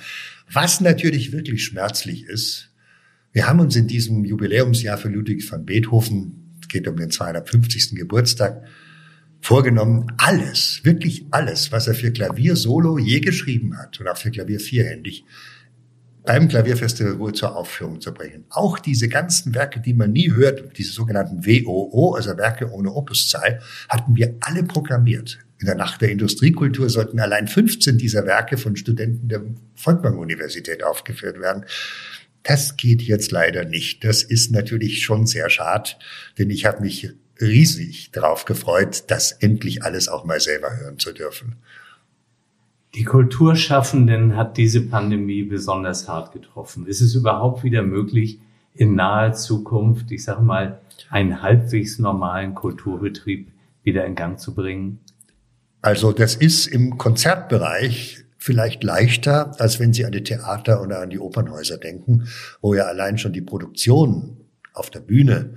[0.51, 2.69] Was natürlich wirklich schmerzlich ist,
[3.31, 6.38] wir haben uns in diesem Jubiläumsjahr für Ludwig van Beethoven
[6.69, 7.95] geht um den 250.
[7.95, 8.63] Geburtstag,
[9.41, 14.31] vorgenommen, alles, wirklich alles, was er für Klavier solo je geschrieben hat und auch für
[14.31, 15.25] Klavier vierhändig,
[16.23, 18.45] beim Klavierfestival Ruhe zur Aufführung zu bringen.
[18.49, 23.61] Auch diese ganzen Werke, die man nie hört, diese sogenannten WOO, also Werke ohne Opuszahl,
[23.87, 25.39] hatten wir alle programmiert.
[25.59, 29.41] In der Nacht der Industriekultur sollten allein 15 dieser Werke von Studenten der
[29.75, 31.65] Volkwang-Universität aufgeführt werden.
[32.43, 34.03] Das geht jetzt leider nicht.
[34.03, 35.91] Das ist natürlich schon sehr schade,
[36.37, 41.13] denn ich habe mich riesig darauf gefreut, das endlich alles auch mal selber hören zu
[41.13, 41.55] dürfen.
[42.95, 46.87] Die Kulturschaffenden hat diese Pandemie besonders hart getroffen.
[46.87, 48.39] Ist es überhaupt wieder möglich,
[48.73, 53.51] in naher Zukunft, ich sage mal, einen halbwegs normalen Kulturbetrieb
[53.83, 54.99] wieder in Gang zu bringen?
[55.81, 61.09] Also das ist im Konzertbereich vielleicht leichter, als wenn Sie an die Theater oder an
[61.09, 62.27] die Opernhäuser denken,
[62.61, 64.37] wo ja allein schon die Produktion
[64.73, 65.55] auf der Bühne,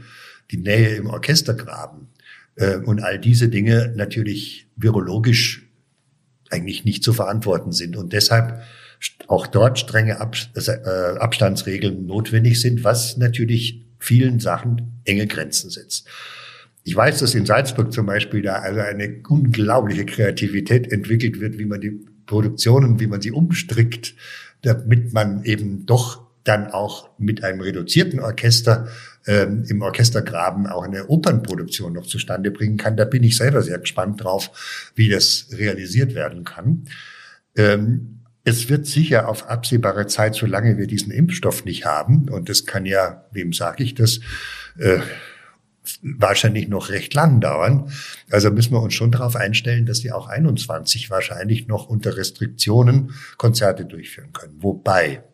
[0.51, 2.09] die Nähe im Orchestergraben
[2.57, 5.68] äh, und all diese Dinge natürlich virologisch
[6.51, 8.61] eigentlich nicht zu verantworten sind und deshalb
[9.27, 16.09] auch dort strenge Ab äh, Abstandsregeln notwendig sind, was natürlich vielen Sachen enge Grenzen setzt.
[16.85, 21.64] Ich weiß, dass in Salzburg zum Beispiel da also eine unglaubliche Kreativität entwickelt wird, wie
[21.64, 24.14] man die Produktionen, wie man sie umstrickt,
[24.62, 28.88] damit man eben doch dann auch mit einem reduzierten Orchester
[29.27, 32.97] ähm, im Orchestergraben auch eine Opernproduktion noch zustande bringen kann.
[32.97, 34.51] Da bin ich selber sehr gespannt drauf,
[34.95, 36.85] wie das realisiert werden kann.
[37.55, 42.64] Ähm, es wird sicher auf absehbare Zeit, solange wir diesen Impfstoff nicht haben, und das
[42.64, 44.21] kann ja, wem sage ich das,
[44.79, 45.01] äh,
[46.03, 47.92] wahrscheinlich noch recht lang dauern.
[48.31, 53.12] Also müssen wir uns schon darauf einstellen, dass wir auch 21 wahrscheinlich noch unter Restriktionen
[53.37, 54.62] Konzerte durchführen können.
[54.62, 55.25] Wobei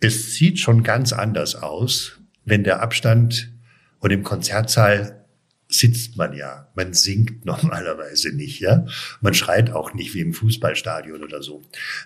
[0.00, 3.52] es sieht schon ganz anders aus, wenn der Abstand
[3.98, 5.24] und im Konzertsaal
[5.68, 6.68] sitzt man ja.
[6.74, 8.86] Man singt normalerweise nicht, ja.
[9.20, 11.62] Man schreit auch nicht wie im Fußballstadion oder so,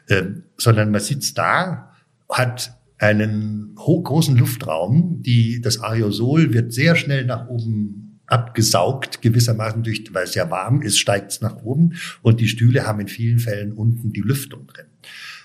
[0.09, 1.95] ähm, sondern man sitzt da,
[2.29, 5.23] hat einen großen Luftraum.
[5.23, 10.81] Die, das Aerosol wird sehr schnell nach oben abgesaugt, gewissermaßen durch, weil es ja warm
[10.83, 14.67] ist, steigt es nach oben und die Stühle haben in vielen Fällen unten die Lüftung
[14.67, 14.87] drin.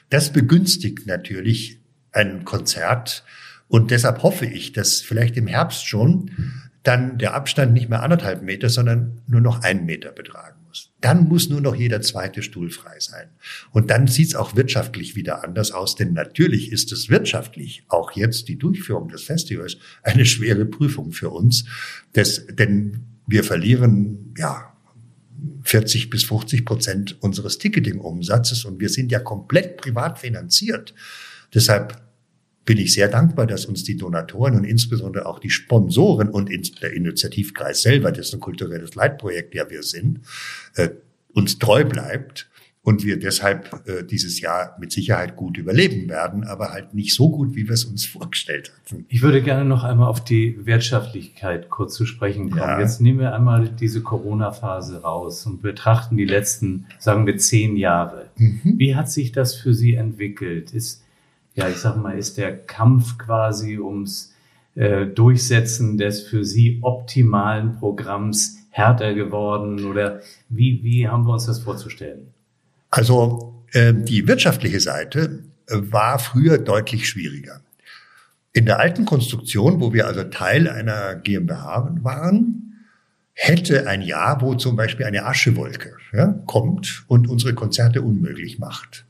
[0.10, 1.82] Das begünstigt natürlich
[2.12, 3.26] ein Konzert
[3.68, 6.32] und deshalb hoffe ich, dass vielleicht im Herbst schon
[6.84, 10.94] dann der Abstand nicht mehr anderthalb Meter, sondern nur noch einen Meter betragen muss.
[11.02, 13.28] Dann muss nur noch jeder zweite Stuhl frei sein.
[13.72, 18.14] Und dann sieht es auch wirtschaftlich wieder anders aus, denn natürlich ist es wirtschaftlich, auch
[18.14, 21.66] jetzt die Durchführung des Festivals, eine schwere Prüfung für uns.
[22.14, 24.74] Das, denn wir verlieren, ja,
[25.64, 30.94] 40 bis 50 Prozent unseres Ticketing-Umsatzes und wir sind ja komplett privat finanziert.
[31.54, 32.09] Deshalb
[32.70, 36.52] bin ich sehr dankbar, dass uns die Donatoren und insbesondere auch die Sponsoren und
[36.84, 40.20] der Initiativkreis selber, das ist ein kulturelles Leitprojekt, ja wir sind,
[40.76, 40.90] äh,
[41.34, 42.48] uns treu bleibt
[42.84, 47.32] und wir deshalb äh, dieses Jahr mit Sicherheit gut überleben werden, aber halt nicht so
[47.32, 49.08] gut, wie wir es uns vorgestellt hatten.
[49.10, 52.62] Ich würde gerne noch einmal auf die Wirtschaftlichkeit kurz zu sprechen kommen.
[52.62, 52.80] Ja.
[52.80, 58.30] Jetzt nehmen wir einmal diese Corona-Phase raus und betrachten die letzten, sagen wir, zehn Jahre.
[58.38, 58.76] Mhm.
[58.78, 60.72] Wie hat sich das für Sie entwickelt?
[60.72, 61.04] Ist
[61.60, 64.34] ja, ich sag mal, ist der Kampf quasi ums
[64.76, 71.48] äh, Durchsetzen des für Sie optimalen Programms härter geworden oder wie, wie haben wir uns
[71.48, 72.28] das vorzustellen?
[72.90, 77.60] Also äh, die wirtschaftliche Seite äh, war früher deutlich schwieriger.
[78.54, 82.86] In der alten Konstruktion, wo wir also Teil einer GmbH waren,
[83.34, 89.06] hätte ein Jahr, wo zum Beispiel eine Aschewolke ja, kommt und unsere Konzerte unmöglich macht.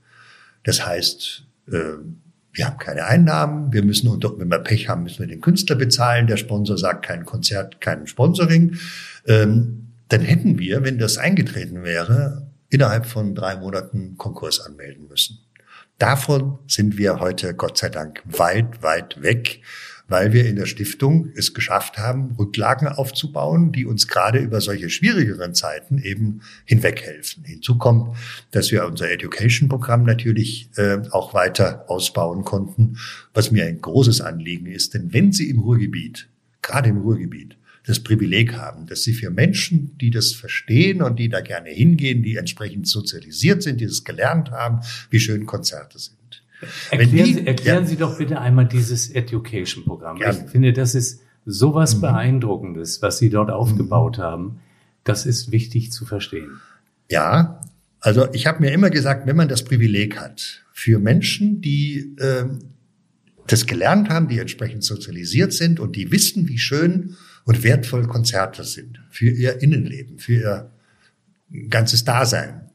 [0.64, 1.78] Das heißt, äh,
[2.54, 5.76] wir haben keine Einnahmen, wir müssen, und wenn wir Pech haben, müssen wir den Künstler
[5.76, 8.78] bezahlen, der Sponsor sagt kein Konzert, kein Sponsoring,
[9.28, 15.40] ähm, dann hätten wir, wenn das eingetreten wäre, innerhalb von drei Monaten Konkurs anmelden müssen.
[16.00, 19.62] Davon sind wir heute, Gott sei Dank, weit, weit weg
[20.10, 24.90] weil wir in der Stiftung es geschafft haben, Rücklagen aufzubauen, die uns gerade über solche
[24.90, 27.44] schwierigeren Zeiten eben hinweghelfen.
[27.46, 28.18] Hinzu kommt,
[28.52, 32.98] dass wir unser Education-Programm natürlich äh, auch weiter ausbauen konnten,
[33.34, 34.94] was mir ein großes Anliegen ist.
[34.94, 36.28] Denn wenn Sie im Ruhrgebiet,
[36.62, 41.28] gerade im Ruhrgebiet, das Privileg haben, dass sie für Menschen, die das verstehen und die
[41.28, 46.19] da gerne hingehen, die entsprechend sozialisiert sind, die das gelernt haben, wie schön Konzerte sind.
[46.92, 47.90] Erklären, die, Sie, erklären ja.
[47.90, 50.18] Sie doch bitte einmal dieses Education-Programm.
[50.18, 52.02] Ich finde, das ist sowas mhm.
[52.02, 54.24] Beeindruckendes, was Sie dort aufgebaut mhm.
[54.24, 54.60] haben.
[55.04, 56.60] Das ist wichtig zu verstehen.
[57.10, 57.62] Ja,
[58.00, 62.46] also ich habe mir immer gesagt, wenn man das Privileg hat, für Menschen, die äh,
[63.48, 68.64] das gelernt haben, die entsprechend sozialisiert sind und die wissen, wie schön und wertvoll Konzerte
[68.64, 70.72] sind für ihr Innenleben, für ihr
[71.70, 72.70] ganzes Dasein,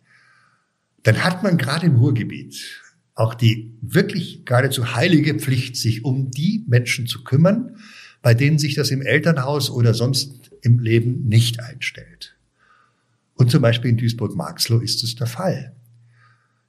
[1.05, 2.83] dann hat man gerade im Ruhrgebiet
[3.15, 7.77] auch die wirklich geradezu heilige Pflicht, sich um die Menschen zu kümmern,
[8.23, 12.37] bei denen sich das im Elternhaus oder sonst im Leben nicht einstellt.
[13.35, 15.75] Und zum Beispiel in Duisburg-Marxloh ist es der Fall.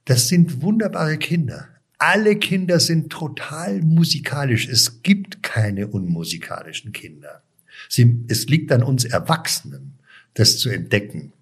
[0.04, 1.68] Das sind wunderbare Kinder.
[1.98, 4.68] Alle Kinder sind total musikalisch.
[4.68, 7.42] Es gibt keine unmusikalischen Kinder.
[7.88, 9.94] Sie, es liegt an uns Erwachsenen,
[10.34, 11.32] das zu entdecken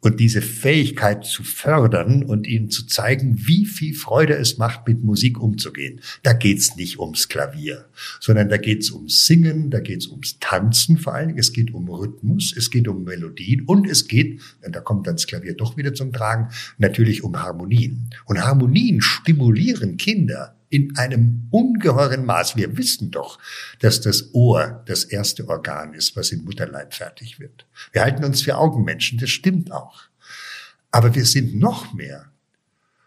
[0.00, 5.02] und diese Fähigkeit zu fördern und ihnen zu zeigen, wie viel Freude es macht, mit
[5.02, 6.00] Musik umzugehen.
[6.22, 7.86] Da geht's nicht ums Klavier,
[8.18, 11.88] sondern da geht's ums Singen, da geht's ums Tanzen vor allen Dingen, es geht um
[11.88, 15.76] Rhythmus, es geht um Melodien und es geht, und da kommt dann das Klavier doch
[15.76, 18.10] wieder zum Tragen, natürlich um Harmonien.
[18.24, 22.56] Und Harmonien stimulieren Kinder in einem ungeheuren Maß.
[22.56, 23.38] Wir wissen doch,
[23.80, 27.66] dass das Ohr das erste Organ ist, was im Mutterleib fertig wird.
[27.92, 30.02] Wir halten uns für Augenmenschen, das stimmt auch.
[30.92, 32.30] Aber wir sind noch mehr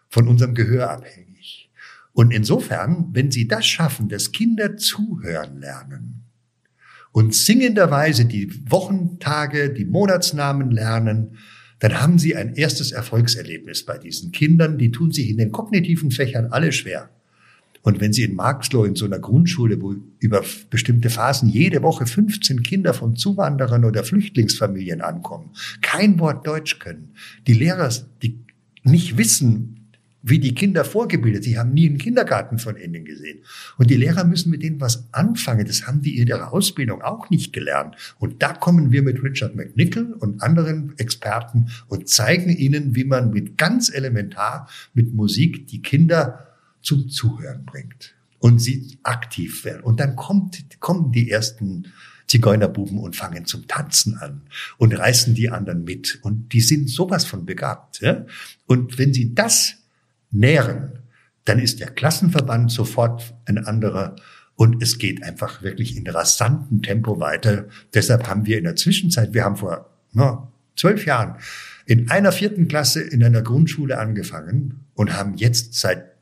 [0.08, 1.70] von unserem Gehör abhängig.
[2.12, 6.22] Und insofern, wenn Sie das schaffen, dass Kinder zuhören lernen
[7.12, 11.38] und singenderweise die Wochentage, die Monatsnamen lernen,
[11.80, 14.78] dann haben Sie ein erstes Erfolgserlebnis bei diesen Kindern.
[14.78, 17.10] Die tun sich in den kognitiven Fächern alle schwer.
[17.84, 22.06] Und wenn Sie in Marxloh in so einer Grundschule, wo über bestimmte Phasen jede Woche
[22.06, 25.50] 15 Kinder von Zuwanderern oder Flüchtlingsfamilien ankommen,
[25.82, 27.14] kein Wort Deutsch können,
[27.46, 27.90] die Lehrer,
[28.22, 28.38] die
[28.84, 29.90] nicht wissen,
[30.22, 31.44] wie die Kinder vorgebildet.
[31.44, 33.40] Sie haben nie einen Kindergarten von ihnen gesehen.
[33.76, 35.66] Und die Lehrer müssen mit denen was anfangen.
[35.66, 37.96] Das haben die in ihrer Ausbildung auch nicht gelernt.
[38.18, 43.30] Und da kommen wir mit Richard McNichol und anderen Experten und zeigen ihnen, wie man
[43.30, 46.53] mit ganz elementar mit Musik die Kinder
[46.84, 49.82] zum Zuhören bringt und sie aktiv werden.
[49.82, 51.92] Und dann kommt, kommen die ersten
[52.26, 54.42] Zigeunerbuben und fangen zum Tanzen an
[54.78, 56.18] und reißen die anderen mit.
[56.22, 58.00] Und die sind sowas von begabt.
[58.00, 58.24] Ja?
[58.66, 59.74] Und wenn sie das
[60.30, 61.00] nähren,
[61.44, 64.16] dann ist der Klassenverband sofort ein anderer
[64.56, 67.66] und es geht einfach wirklich in rasantem Tempo weiter.
[67.92, 71.36] Deshalb haben wir in der Zwischenzeit, wir haben vor na, zwölf Jahren
[71.86, 76.13] in einer vierten Klasse in einer Grundschule angefangen und haben jetzt seit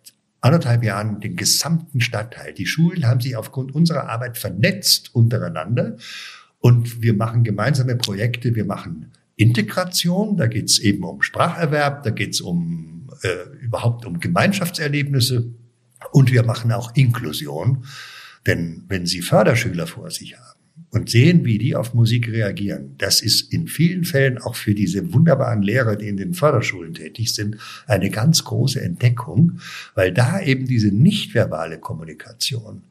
[0.42, 2.52] anderthalb Jahren den gesamten Stadtteil.
[2.52, 5.96] Die Schulen haben sich aufgrund unserer Arbeit vernetzt untereinander
[6.59, 8.55] und wir machen gemeinsame Projekte.
[8.55, 14.05] Wir machen Integration, da geht es eben um Spracherwerb, da geht es um äh, überhaupt
[14.05, 15.55] um Gemeinschaftserlebnisse
[16.11, 17.85] und wir machen auch Inklusion.
[18.46, 20.51] Denn wenn Sie Förderschüler vor sich haben,
[20.90, 22.94] und sehen, wie die auf Musik reagieren.
[22.98, 27.35] Das ist in vielen Fällen auch für diese wunderbaren Lehrer, die in den Förderschulen tätig
[27.35, 27.56] sind,
[27.87, 29.58] eine ganz große Entdeckung,
[29.94, 32.82] weil da eben diese nichtverbale Kommunikation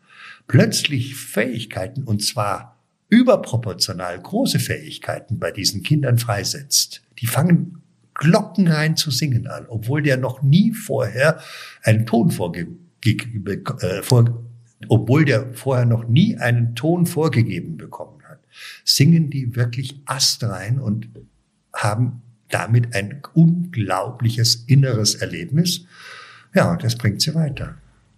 [0.47, 2.77] plötzlich Fähigkeiten, und zwar
[3.09, 7.03] überproportional große Fähigkeiten bei diesen Kindern freisetzt.
[7.19, 7.81] Die fangen
[8.15, 11.39] glockenrein zu singen an, obwohl der noch nie vorher
[11.83, 12.67] einen Ton vorge
[13.03, 14.43] äh, vor
[14.89, 18.39] obwohl der vorher noch nie einen Ton vorgegeben bekommen hat,
[18.83, 21.09] singen die wirklich astrein und
[21.73, 25.85] haben damit ein unglaubliches inneres Erlebnis.
[26.53, 27.75] Ja, und das bringt sie weiter.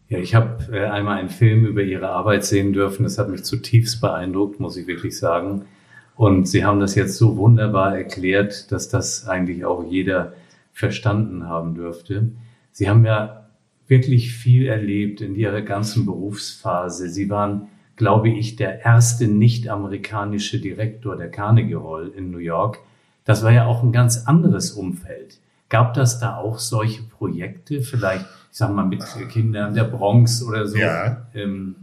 [0.09, 3.03] Ja, ich habe äh, einmal einen Film über ihre Arbeit sehen dürfen.
[3.03, 5.65] Das hat mich zutiefst beeindruckt, muss ich wirklich sagen.
[6.15, 10.33] Und Sie haben das jetzt so wunderbar erklärt, dass das eigentlich auch jeder
[10.71, 12.31] verstanden haben dürfte.
[12.71, 13.42] Sie haben ja
[13.87, 17.09] wirklich viel erlebt in ihrer ganzen Berufsphase.
[17.09, 22.79] Sie waren, glaube ich, der erste nicht-amerikanische Direktor der Carnegie Hall in New York.
[23.25, 25.39] Das war ja auch ein ganz anderes Umfeld.
[25.69, 30.67] Gab das da auch solche Projekte, vielleicht, ich sag mal, mit Kindern der Bronx oder
[30.67, 30.77] so?
[30.77, 31.25] Ja.
[31.33, 31.75] Ähm,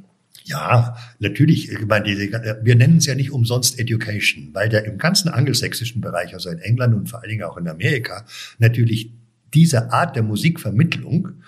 [0.45, 1.71] ja, natürlich.
[1.71, 6.35] Ich meine, wir nennen es ja nicht umsonst Education, weil der im ganzen angelsächsischen Bereich,
[6.35, 8.25] also in England und vor allen Dingen auch in Amerika,
[8.59, 9.13] natürlich
[9.55, 11.43] diese Art der Musikvermittlung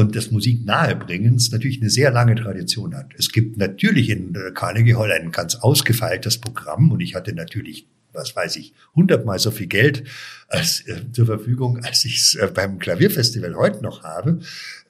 [0.00, 3.12] und des Musiknahebringens natürlich eine sehr lange Tradition hat.
[3.16, 8.34] Es gibt natürlich in Carnegie Hall ein ganz ausgefeiltes Programm und ich hatte natürlich was
[8.34, 10.04] weiß ich, hundertmal so viel Geld
[10.48, 14.40] als, äh, zur Verfügung, als ich es äh, beim Klavierfestival heute noch habe,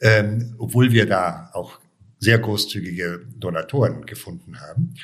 [0.00, 1.80] ähm, obwohl wir da auch
[2.18, 4.94] sehr großzügige Donatoren gefunden haben.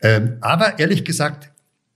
[0.00, 1.50] Ähm, aber ehrlich gesagt,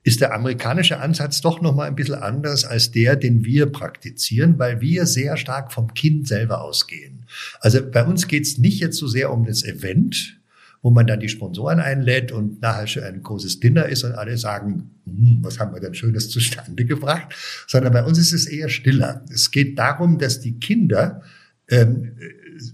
[0.04, 4.58] ist der amerikanische Ansatz doch noch mal ein bisschen anders als der, den wir praktizieren,
[4.58, 7.26] weil wir sehr stark vom Kind selber ausgehen.
[7.60, 10.40] Also bei uns geht's nicht jetzt so sehr um das Event,
[10.82, 14.36] wo man dann die Sponsoren einlädt und nachher schon ein großes Dinner ist und alle
[14.36, 17.32] sagen, hm, was haben wir denn Schönes zustande gebracht,
[17.68, 19.24] sondern bei uns ist es eher stiller.
[19.32, 21.22] Es geht darum, dass die Kinder,
[21.68, 22.16] ähm,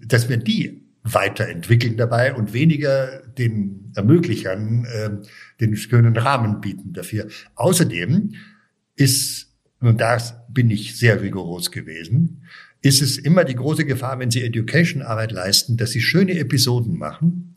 [0.06, 5.10] dass wir die weiterentwickeln dabei und weniger den Ermöglichern äh,
[5.60, 7.28] den schönen Rahmen bieten dafür.
[7.54, 8.34] Außerdem
[8.96, 12.42] ist, und da bin ich sehr rigoros gewesen,
[12.80, 17.56] ist es immer die große Gefahr, wenn Sie Education-Arbeit leisten, dass Sie schöne Episoden machen,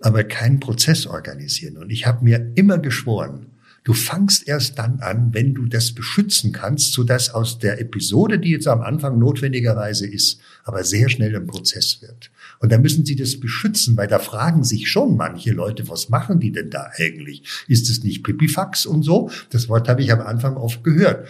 [0.00, 1.76] aber keinen Prozess organisieren.
[1.76, 3.46] Und ich habe mir immer geschworen,
[3.90, 8.50] du fangst erst dann an, wenn du das beschützen kannst, sodass aus der Episode, die
[8.50, 12.30] jetzt am Anfang notwendigerweise ist, aber sehr schnell ein Prozess wird.
[12.60, 16.38] Und da müssen sie das beschützen, weil da fragen sich schon manche Leute, was machen
[16.38, 17.42] die denn da eigentlich?
[17.66, 19.28] Ist es nicht Pipifax und so?
[19.50, 21.26] Das Wort habe ich am Anfang oft gehört.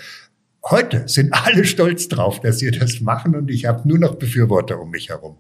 [0.63, 4.79] Heute sind alle stolz drauf, dass sie das machen und ich habe nur noch Befürworter
[4.79, 5.39] um mich herum.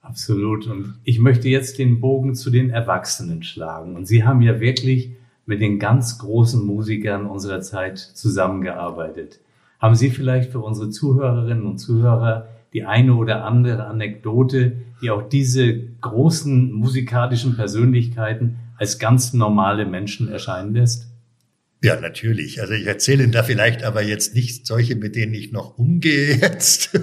[0.00, 0.66] Absolut.
[0.68, 3.94] Und ich möchte jetzt den Bogen zu den Erwachsenen schlagen.
[3.94, 5.10] Und Sie haben ja wirklich
[5.46, 9.40] mit den ganz großen Musikern unserer Zeit zusammengearbeitet.
[9.78, 15.28] Haben Sie vielleicht für unsere Zuhörerinnen und Zuhörer die eine oder andere Anekdote, die auch
[15.28, 21.08] diese großen musikalischen Persönlichkeiten als ganz normale Menschen erscheinen lässt?
[21.82, 22.62] Ja, natürlich.
[22.62, 26.98] Also ich erzähle da vielleicht aber jetzt nicht solche, mit denen ich noch umgehe jetzt,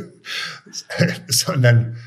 [1.28, 1.98] sondern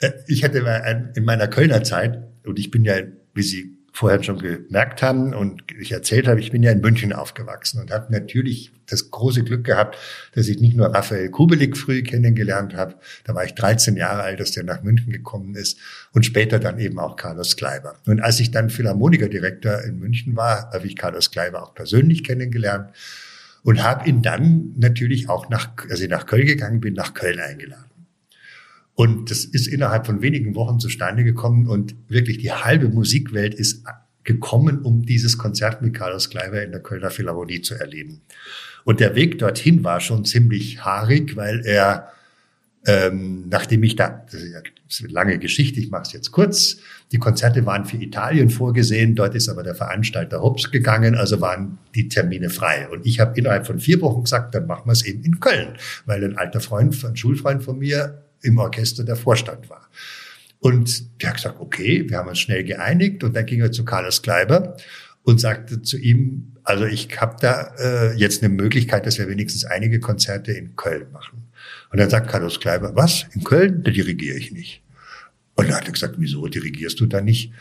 [0.00, 2.96] äh, ich hatte in meiner Kölner Zeit, und ich bin ja,
[3.34, 7.12] wie Sie vorher schon gemerkt haben und ich erzählt habe, ich bin ja in München
[7.12, 9.96] aufgewachsen und habe natürlich das große Glück gehabt,
[10.34, 14.40] dass ich nicht nur Raphael Kubelik früh kennengelernt habe, da war ich 13 Jahre alt,
[14.40, 15.78] dass der nach München gekommen ist
[16.10, 17.94] und später dann eben auch Carlos Kleiber.
[18.04, 22.90] Und als ich dann Philharmonikerdirektor in München war, habe ich Carlos Kleiber auch persönlich kennengelernt
[23.62, 27.38] und habe ihn dann natürlich auch nach, als ich nach Köln gegangen bin, nach Köln
[27.38, 27.93] eingeladen.
[28.94, 33.84] Und das ist innerhalb von wenigen Wochen zustande gekommen und wirklich die halbe Musikwelt ist
[34.22, 38.22] gekommen, um dieses Konzert mit Carlos Kleiber in der Kölner Philharmonie zu erleben.
[38.84, 42.08] Und der Weg dorthin war schon ziemlich haarig, weil er,
[42.86, 46.78] ähm, nachdem ich da, das ist eine lange Geschichte, ich mache es jetzt kurz,
[47.12, 51.78] die Konzerte waren für Italien vorgesehen, dort ist aber der Veranstalter Hobbs gegangen, also waren
[51.94, 52.88] die Termine frei.
[52.88, 55.76] Und ich habe innerhalb von vier Wochen gesagt, dann machen wir es eben in Köln,
[56.06, 59.88] weil ein alter Freund, ein Schulfreund von mir im Orchester der Vorstand war.
[60.60, 63.84] Und der hat gesagt, okay, wir haben uns schnell geeinigt und dann ging er zu
[63.84, 64.76] Carlos Kleiber
[65.22, 69.64] und sagte zu ihm, also ich habe da äh, jetzt eine Möglichkeit, dass wir wenigstens
[69.64, 71.44] einige Konzerte in Köln machen.
[71.90, 73.82] Und dann sagt Carlos Kleiber, was, in Köln?
[73.82, 74.82] Da dirigiere ich nicht.
[75.54, 77.52] Und dann hat er gesagt, wieso dirigierst du da nicht?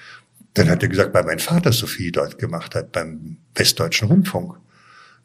[0.53, 4.55] Dann hat er gesagt, weil mein Vater so viel dort gemacht hat beim Westdeutschen Rundfunk.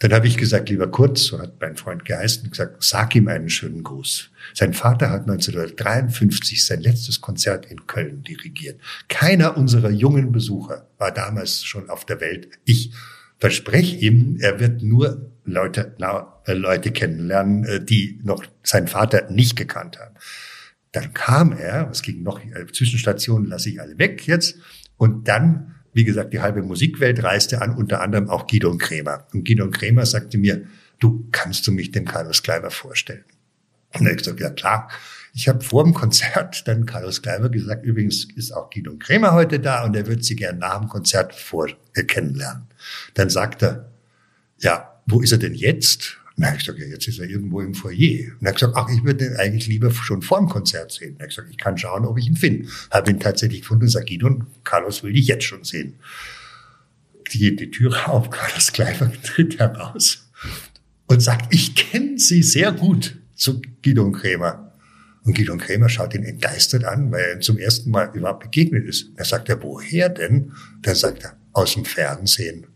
[0.01, 3.51] Dann habe ich gesagt, lieber Kurz, so hat mein Freund geheißen, gesagt, sag ihm einen
[3.51, 4.31] schönen Gruß.
[4.55, 8.81] Sein Vater hat 1953 sein letztes Konzert in Köln dirigiert.
[9.09, 12.49] Keiner unserer jungen Besucher war damals schon auf der Welt.
[12.65, 12.93] Ich
[13.39, 15.97] verspreche ihm, er wird nur Leute,
[16.47, 20.15] äh, Leute kennenlernen, äh, die noch seinen Vater nicht gekannt haben.
[20.93, 24.59] Dann kam er, es ging noch, äh, Zwischenstationen lasse ich alle weg jetzt,
[24.97, 29.27] und dann wie gesagt, die halbe Musikwelt reiste an, unter anderem auch Guido und Kremer.
[29.35, 30.65] Und Guido und Kremer sagte mir,
[31.01, 33.25] du kannst du mich dem Carlos Kleiber vorstellen?
[33.99, 34.89] Und ich gesagt, ja klar.
[35.35, 39.33] Ich habe vor dem Konzert dann Carlos Kleiber gesagt, übrigens ist auch Guido und Kremer
[39.33, 42.69] heute da und er wird sie gern nach dem Konzert vor äh, kennenlernen.
[43.15, 43.91] Dann sagt er,
[44.59, 46.17] ja, wo ist er denn jetzt?
[46.39, 48.31] Und dann habe ich gesagt, ja, jetzt ist er irgendwo im Foyer.
[48.39, 51.15] Und er hat gesagt, ach, ich würde ihn eigentlich lieber schon vor dem Konzert sehen.
[51.15, 52.69] Und er hat gesagt, ich kann schauen, ob ich ihn finde.
[52.93, 55.95] Habe ihn tatsächlich gefunden und sagt, Guido, Carlos will dich jetzt schon sehen.
[57.33, 60.31] Die geht die Tür auf, Carlos Kleiber tritt heraus
[61.09, 64.73] und sagt, ich kenne Sie sehr gut zu Guido und Krämer.
[65.25, 68.45] Und Guido und Krämer schaut ihn entgeistert an, weil er ihm zum ersten Mal überhaupt
[68.45, 69.11] begegnet ist.
[69.17, 70.53] Er sagt er, woher denn?
[70.83, 72.69] Dann sagt er, aus dem Fernsehen.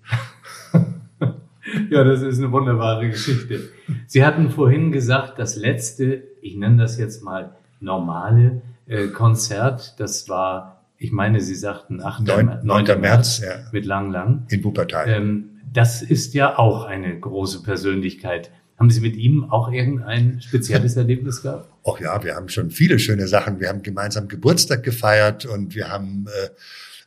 [1.92, 3.68] Ja, das ist eine wunderbare Geschichte.
[4.06, 10.26] Sie hatten vorhin gesagt, das letzte, ich nenne das jetzt mal normale äh, Konzert, das
[10.26, 12.26] war, ich meine, Sie sagten 8.
[12.26, 12.60] 9.
[12.62, 12.84] 9.
[12.84, 13.54] März, März ja.
[13.72, 14.46] mit Lang Lang.
[14.48, 15.06] In Wuppertal.
[15.06, 18.50] Ähm, das ist ja auch eine große Persönlichkeit.
[18.78, 21.68] Haben Sie mit ihm auch irgendein spezielles Erlebnis gehabt?
[21.86, 23.60] Ach ja, wir haben schon viele schöne Sachen.
[23.60, 26.48] Wir haben gemeinsam Geburtstag gefeiert und wir haben äh,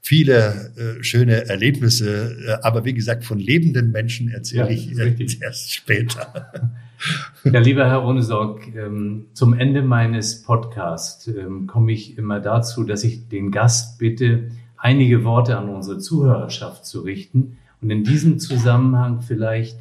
[0.06, 2.38] viele äh, schöne Erlebnisse.
[2.48, 6.52] Äh, aber wie gesagt, von lebenden Menschen erzähle ja, ich äh, erst später.
[7.44, 13.04] Ja, lieber Herr Ohnesorg, ähm, zum Ende meines Podcasts ähm, komme ich immer dazu, dass
[13.04, 19.22] ich den Gast bitte, einige Worte an unsere Zuhörerschaft zu richten und in diesem Zusammenhang
[19.22, 19.78] vielleicht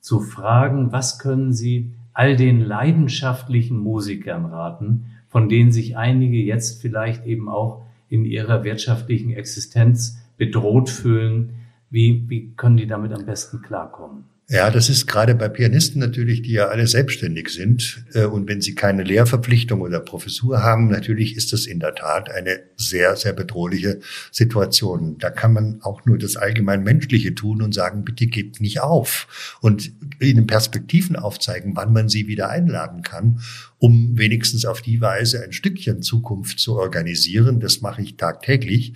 [0.00, 6.82] zu fragen, was können Sie all den leidenschaftlichen Musikern raten, von denen sich einige jetzt
[6.82, 11.54] vielleicht eben auch in ihrer wirtschaftlichen Existenz bedroht fühlen.
[11.90, 14.24] Wie, wie können die damit am besten klarkommen?
[14.50, 18.02] Ja, das ist gerade bei Pianisten natürlich, die ja alle selbstständig sind.
[18.14, 22.30] Äh, und wenn sie keine Lehrverpflichtung oder Professur haben, natürlich ist das in der Tat
[22.30, 24.00] eine sehr, sehr bedrohliche
[24.32, 25.18] Situation.
[25.18, 29.58] Da kann man auch nur das allgemein Menschliche tun und sagen, bitte gebt nicht auf.
[29.60, 33.42] Und ihnen Perspektiven aufzeigen, wann man sie wieder einladen kann,
[33.76, 37.60] um wenigstens auf die Weise ein Stückchen Zukunft zu organisieren.
[37.60, 38.94] Das mache ich tagtäglich.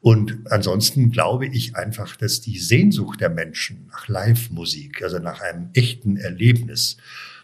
[0.00, 5.68] Und ansonsten glaube ich einfach, dass die Sehnsucht der Menschen nach Live-Musik, also nach einem
[5.74, 6.96] echten Erlebnis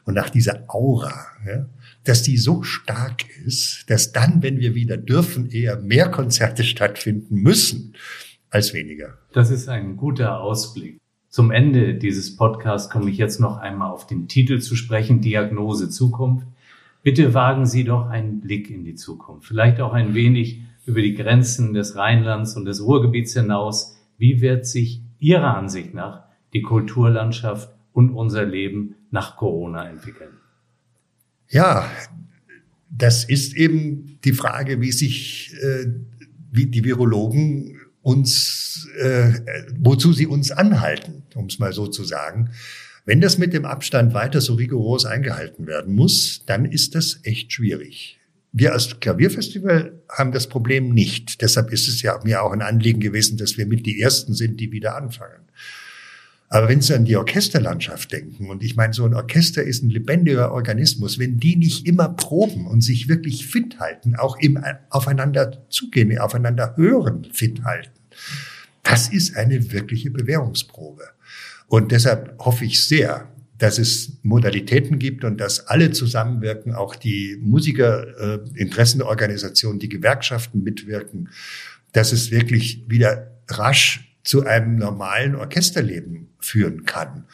[0.04, 1.66] und nach dieser Aura, ja,
[2.04, 7.36] dass die so stark ist, dass dann, wenn wir wieder dürfen, eher mehr Konzerte stattfinden
[7.42, 7.94] müssen
[8.48, 9.18] als weniger.
[9.32, 10.98] Das ist ein guter Ausblick.
[11.28, 15.90] Zum Ende dieses Podcasts komme ich jetzt noch einmal auf den Titel zu sprechen, Diagnose
[15.90, 16.46] Zukunft.
[17.02, 21.14] Bitte wagen Sie doch einen Blick in die Zukunft, vielleicht auch ein wenig über die
[21.14, 23.97] Grenzen des Rheinlands und des Ruhrgebiets hinaus.
[24.16, 30.30] Wie wird sich Ihrer Ansicht nach die Kulturlandschaft und unser Leben nach Corona entwickeln?
[31.49, 31.91] Ja,
[32.89, 35.87] das ist eben die Frage, wie sich äh,
[36.51, 39.32] wie die Virologen uns, äh,
[39.78, 42.51] wozu sie uns anhalten, um es mal so zu sagen.
[43.05, 47.53] Wenn das mit dem Abstand weiter so rigoros eingehalten werden muss, dann ist das echt
[47.53, 48.18] schwierig.
[48.59, 51.42] Wir als Klavierfestival haben das Problem nicht.
[51.42, 54.59] Deshalb ist es ja mir auch ein Anliegen gewesen, dass wir mit die Ersten sind,
[54.59, 55.42] die wieder anfangen.
[56.48, 59.90] Aber wenn Sie an die Orchesterlandschaft denken, und ich meine, so ein Orchester ist ein
[59.90, 65.66] lebendiger Organismus, wenn die nicht immer proben und sich wirklich fit halten, auch im aufeinander
[65.68, 67.90] zugehen, aufeinander hören, fit halten,
[68.82, 71.02] das ist eine wirkliche Bewährungsprobe.
[71.66, 73.28] Und deshalb hoffe ich sehr,
[73.59, 80.62] dass es Modalitäten gibt und dass alle zusammenwirken, auch die Musiker, äh, Interessenorganisationen, die Gewerkschaften
[80.62, 81.30] mitwirken,
[81.92, 87.24] dass es wirklich wieder rasch zu einem normalen Orchesterleben führen kann.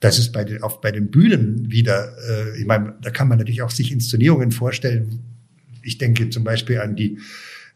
[0.00, 3.38] Dass es bei den, auch bei den Bühnen wieder, äh, ich meine, da kann man
[3.38, 5.20] natürlich auch sich Inszenierungen vorstellen.
[5.82, 7.18] Ich denke zum Beispiel an die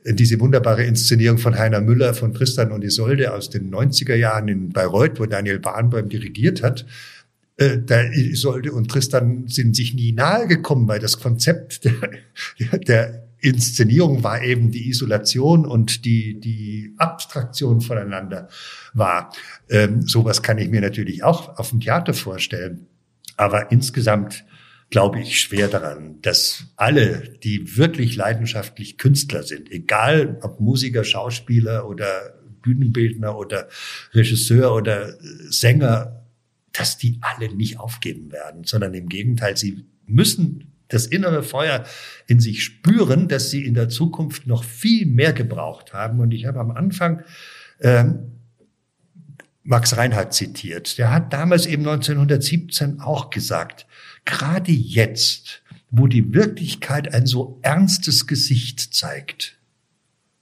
[0.05, 4.71] diese wunderbare Inszenierung von Heiner Müller von Tristan und Isolde aus den 90er Jahren in
[4.71, 6.85] Bayreuth, wo Daniel Bahnbäum dirigiert hat,
[7.63, 13.29] äh, da Isolde und Tristan sind sich nie nahe gekommen, weil das Konzept der, der
[13.43, 18.49] Inszenierung war eben die Isolation und die, die Abstraktion voneinander
[18.95, 19.33] war.
[19.69, 22.87] Ähm, sowas kann ich mir natürlich auch auf dem Theater vorstellen.
[23.37, 24.45] Aber insgesamt
[24.91, 31.89] glaube ich schwer daran, dass alle, die wirklich leidenschaftlich Künstler sind, egal ob Musiker, Schauspieler
[31.89, 33.69] oder Bühnenbildner oder
[34.15, 35.15] Regisseur oder
[35.49, 36.22] Sänger,
[36.73, 41.85] dass die alle nicht aufgeben werden, sondern im Gegenteil, sie müssen das innere Feuer
[42.27, 46.21] in sich spüren, dass sie in der Zukunft noch viel mehr gebraucht haben.
[46.21, 47.23] Und ich habe am Anfang
[47.81, 48.33] ähm,
[49.63, 50.99] Max Reinhardt zitiert.
[50.99, 53.87] Der hat damals eben 1917 auch gesagt,
[54.25, 59.59] gerade jetzt, wo die Wirklichkeit ein so ernstes Gesicht zeigt,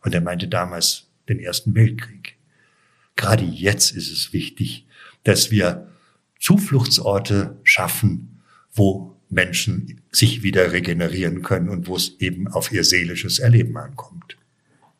[0.03, 2.37] und er meinte damals den Ersten Weltkrieg,
[3.17, 4.87] gerade jetzt ist es wichtig,
[5.25, 5.90] dass wir
[6.41, 8.41] Zufluchtsorte schaffen,
[8.73, 14.37] wo Menschen sich wieder regenerieren können und wo es eben auf ihr seelisches Erleben ankommt.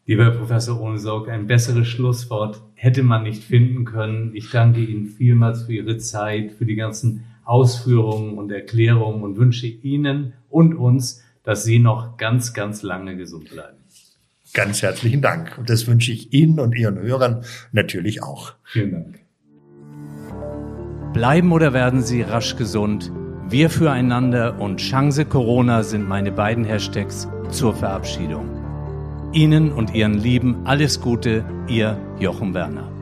[0.07, 4.35] Lieber Professor Ohnesorg, ein besseres Schlusswort hätte man nicht finden können.
[4.35, 9.67] Ich danke Ihnen vielmals für Ihre Zeit, für die ganzen Ausführungen und Erklärungen und wünsche
[9.67, 13.79] Ihnen und uns, dass Sie noch ganz, ganz lange gesund bleiben.
[14.53, 15.57] Ganz herzlichen Dank.
[15.59, 18.55] Und das wünsche ich Ihnen und Ihren Hörern natürlich auch.
[18.65, 19.30] Vielen Dank.
[21.13, 23.11] Bleiben oder werden Sie rasch gesund?
[23.49, 28.49] Wir füreinander und Chance Corona sind meine beiden Hashtags zur Verabschiedung.
[29.33, 33.00] Ihnen und Ihren Lieben alles Gute, Ihr Jochen Werner.